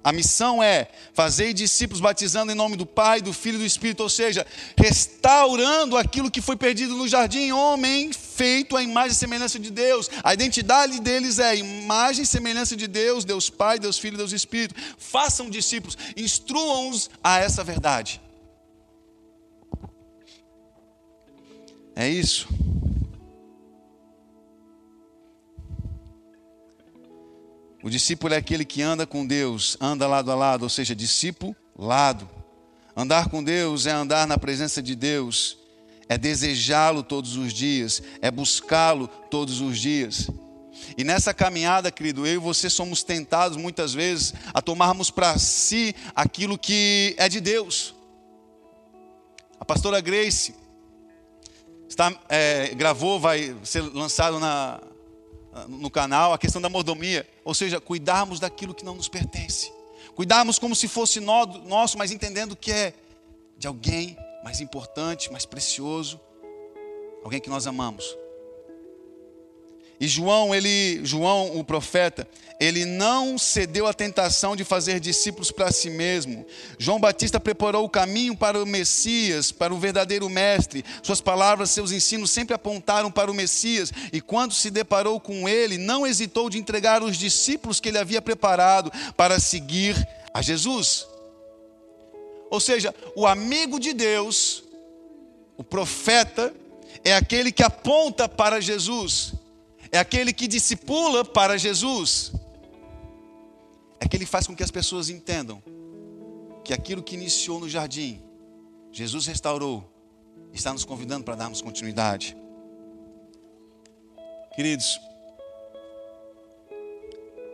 A 0.05 0.11
missão 0.13 0.63
é 0.63 0.89
fazer 1.15 1.53
discípulos 1.53 2.01
batizando 2.01 2.51
em 2.51 2.55
nome 2.55 2.77
do 2.77 2.85
Pai, 2.85 3.21
do 3.21 3.33
Filho 3.33 3.57
e 3.57 3.59
do 3.59 3.65
Espírito, 3.65 4.03
ou 4.03 4.09
seja, 4.09 4.45
restaurando 4.77 5.97
aquilo 5.97 6.31
que 6.31 6.41
foi 6.41 6.57
perdido 6.57 6.97
no 6.97 7.07
jardim, 7.07 7.53
homem 7.53 8.13
feito 8.13 8.77
à 8.77 8.83
imagem 8.83 9.13
e 9.13 9.15
semelhança 9.15 9.59
de 9.59 9.71
Deus. 9.71 10.11
A 10.25 10.35
identidade 10.35 11.01
deles 11.01 11.39
é 11.39 11.55
imagem 11.57 12.25
e 12.25 12.27
semelhança 12.27 12.77
de 12.77 12.89
Deus, 12.89 13.25
Deus 13.25 13.49
Pai, 13.49 13.79
Deus 13.79 13.99
Filho, 13.99 14.17
Deus 14.17 14.33
Espírito. 14.33 14.75
Façam 14.99 15.49
discípulos, 15.49 15.97
instruam-os 16.17 17.09
a 17.23 17.39
essa 17.39 17.63
verdade. 17.63 18.21
É 21.95 22.09
isso. 22.09 22.49
O 27.83 27.91
discípulo 27.91 28.33
é 28.33 28.37
aquele 28.37 28.65
que 28.65 28.81
anda 28.81 29.05
com 29.07 29.27
Deus, 29.27 29.77
anda 29.81 30.07
lado 30.07 30.31
a 30.31 30.35
lado, 30.37 30.63
ou 30.63 30.69
seja, 30.69 30.95
discípulo 30.95 31.57
lado. 31.77 32.31
Andar 32.97 33.29
com 33.29 33.43
Deus 33.43 33.87
é 33.87 33.91
andar 33.91 34.27
na 34.27 34.39
presença 34.39 34.81
de 34.81 34.95
Deus, 34.95 35.59
é 36.09 36.17
desejá-lo 36.17 37.03
todos 37.03 37.37
os 37.37 37.53
dias, 37.53 38.01
é 38.21 38.31
buscá-lo 38.31 39.09
todos 39.09 39.61
os 39.61 39.79
dias. 39.79 40.31
E 40.97 41.03
nessa 41.03 41.35
caminhada, 41.35 41.91
querido, 41.91 42.27
eu 42.27 42.35
e 42.35 42.39
você 42.39 42.71
somos 42.71 43.03
tentados 43.03 43.57
muitas 43.57 43.93
vezes 43.93 44.33
a 44.55 44.63
tomarmos 44.63 45.11
para 45.11 45.37
si 45.39 45.95
aquilo 46.15 46.57
que 46.57 47.15
é 47.19 47.29
de 47.29 47.41
Deus. 47.41 47.95
A 49.59 49.65
pastora 49.65 50.01
Grace 50.01 50.55
está, 51.89 52.13
é, 52.29 52.75
gravou, 52.75 53.19
vai 53.19 53.57
ser 53.65 53.81
lançado 53.81 54.39
na, 54.39 54.81
no 55.69 55.91
canal, 55.91 56.33
a 56.33 56.39
questão 56.39 56.61
da 56.61 56.69
mordomia, 56.69 57.29
ou 57.45 57.55
seja, 57.55 57.81
cuidarmos 57.81 58.41
daquilo 58.41 58.75
que 58.75 58.85
não 58.85 58.95
nos 58.95 59.09
pertence. 59.09 59.73
Cuidarmos 60.15 60.59
como 60.59 60.75
se 60.75 60.89
fosse 60.89 61.21
nosso, 61.21 61.97
mas 61.97 62.11
entendendo 62.11 62.57
que 62.57 62.73
é 62.73 62.95
de 63.57 63.67
alguém 63.67 64.17
mais 64.43 64.61
importante, 64.61 65.31
mais 65.31 65.47
precioso, 65.47 66.21
alguém 67.23 67.41
que 67.41 67.49
nós 67.49 67.67
amamos. 67.67 68.17
E 70.03 70.09
João, 70.09 70.53
ele, 70.53 71.01
João, 71.05 71.57
o 71.57 71.63
profeta, 71.63 72.27
ele 72.59 72.85
não 72.85 73.39
cedeu 73.39 73.87
à 73.87 73.95
tentação 73.95 74.57
de 74.57 74.65
fazer 74.65 74.99
discípulos 74.99 75.53
para 75.53 75.71
si 75.71 75.91
mesmo. 75.91 76.45
João 76.77 76.99
Batista 76.99 77.39
preparou 77.39 77.85
o 77.85 77.89
caminho 77.89 78.37
para 78.37 78.61
o 78.61 78.67
Messias, 78.67 79.53
para 79.53 79.73
o 79.73 79.79
verdadeiro 79.79 80.29
mestre. 80.29 80.85
Suas 81.05 81.21
palavras, 81.21 81.71
seus 81.71 81.93
ensinos 81.93 82.33
sempre 82.33 82.53
apontaram 82.53 83.13
para 83.13 83.31
o 83.31 83.35
Messias, 83.35 83.93
e 84.13 84.21
quando 84.21 84.55
se 84.55 84.73
deparou 84.73 85.21
com 85.21 85.49
ele, 85.49 85.79
não 85.79 86.05
hesitou 86.05 86.51
de 86.51 86.59
entregar 86.59 87.01
os 87.01 87.17
discípulos 87.17 87.79
que 87.79 87.89
ele 87.89 87.99
havia 87.99 88.21
preparado 88.21 88.91
para 89.17 89.39
seguir 89.39 89.95
a 90.35 90.43
Jesus. 90.43 91.07
Ou 92.51 92.59
seja, 92.59 92.93
o 93.15 93.25
amigo 93.25 93.79
de 93.79 93.93
Deus, 93.93 94.65
o 95.57 95.63
profeta, 95.63 96.53
é 97.05 97.15
aquele 97.15 97.53
que 97.53 97.63
aponta 97.63 98.29
para 98.29 98.61
Jesus 98.61 99.41
é 99.93 99.99
aquele 99.99 100.33
que 100.33 100.49
discipula 100.49 101.23
para 101.23 101.59
Jesus. 101.59 102.33
É 104.01 104.07
aquele 104.07 104.25
que 104.25 104.31
faz 104.31 104.47
com 104.47 104.57
que 104.57 104.63
as 104.63 104.71
pessoas 104.71 105.11
entendam 105.11 105.63
que 106.65 106.73
aquilo 106.73 107.03
que 107.03 107.15
iniciou 107.15 107.61
no 107.61 107.69
jardim, 107.69 108.23
Jesus 108.91 109.27
restaurou, 109.27 109.85
está 110.53 110.73
nos 110.73 110.85
convidando 110.85 111.25
para 111.25 111.35
darmos 111.35 111.61
continuidade. 111.61 112.35
Queridos, 114.55 114.99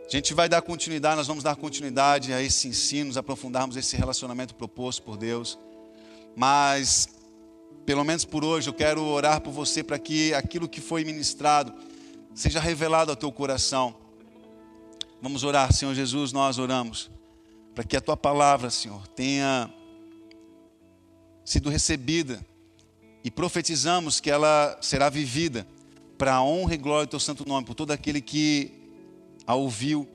a 0.05 0.09
gente 0.09 0.33
vai 0.33 0.47
dar 0.47 0.61
continuidade, 0.61 1.17
nós 1.17 1.27
vamos 1.27 1.43
dar 1.43 1.55
continuidade 1.57 2.31
a 2.33 2.41
esse 2.41 2.67
ensino, 2.69 3.07
nos 3.07 3.17
aprofundarmos 3.17 3.75
esse 3.75 3.97
relacionamento 3.97 4.55
proposto 4.55 5.03
por 5.03 5.17
Deus. 5.17 5.59
Mas, 6.35 7.09
pelo 7.85 8.03
menos 8.03 8.23
por 8.23 8.45
hoje, 8.45 8.69
eu 8.69 8.73
quero 8.73 9.03
orar 9.03 9.41
por 9.41 9.51
você 9.51 9.83
para 9.83 9.99
que 9.99 10.33
aquilo 10.33 10.69
que 10.69 10.79
foi 10.79 11.03
ministrado 11.03 11.73
seja 12.39 12.61
revelado 12.61 13.11
ao 13.11 13.17
teu 13.17 13.29
coração. 13.33 13.93
Vamos 15.21 15.43
orar, 15.43 15.73
Senhor 15.73 15.93
Jesus, 15.93 16.31
nós 16.31 16.57
oramos 16.57 17.11
para 17.75 17.83
que 17.83 17.97
a 17.97 18.01
tua 18.01 18.15
palavra, 18.15 18.69
Senhor, 18.69 19.05
tenha 19.09 19.69
sido 21.43 21.69
recebida 21.69 22.39
e 23.25 23.29
profetizamos 23.29 24.21
que 24.21 24.31
ela 24.31 24.77
será 24.81 25.09
vivida 25.09 25.67
para 26.17 26.35
a 26.35 26.41
honra 26.41 26.75
e 26.75 26.77
glória 26.77 27.05
do 27.05 27.09
teu 27.09 27.19
santo 27.19 27.45
nome, 27.45 27.67
por 27.67 27.75
todo 27.75 27.91
aquele 27.91 28.21
que 28.21 28.71
a 29.45 29.55
ouviu, 29.55 30.07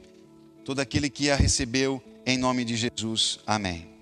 todo 0.64 0.80
aquele 0.80 1.10
que 1.10 1.30
a 1.30 1.36
recebeu, 1.36 2.02
em 2.24 2.38
nome 2.38 2.64
de 2.64 2.74
Jesus. 2.74 3.38
Amém. 3.46 3.93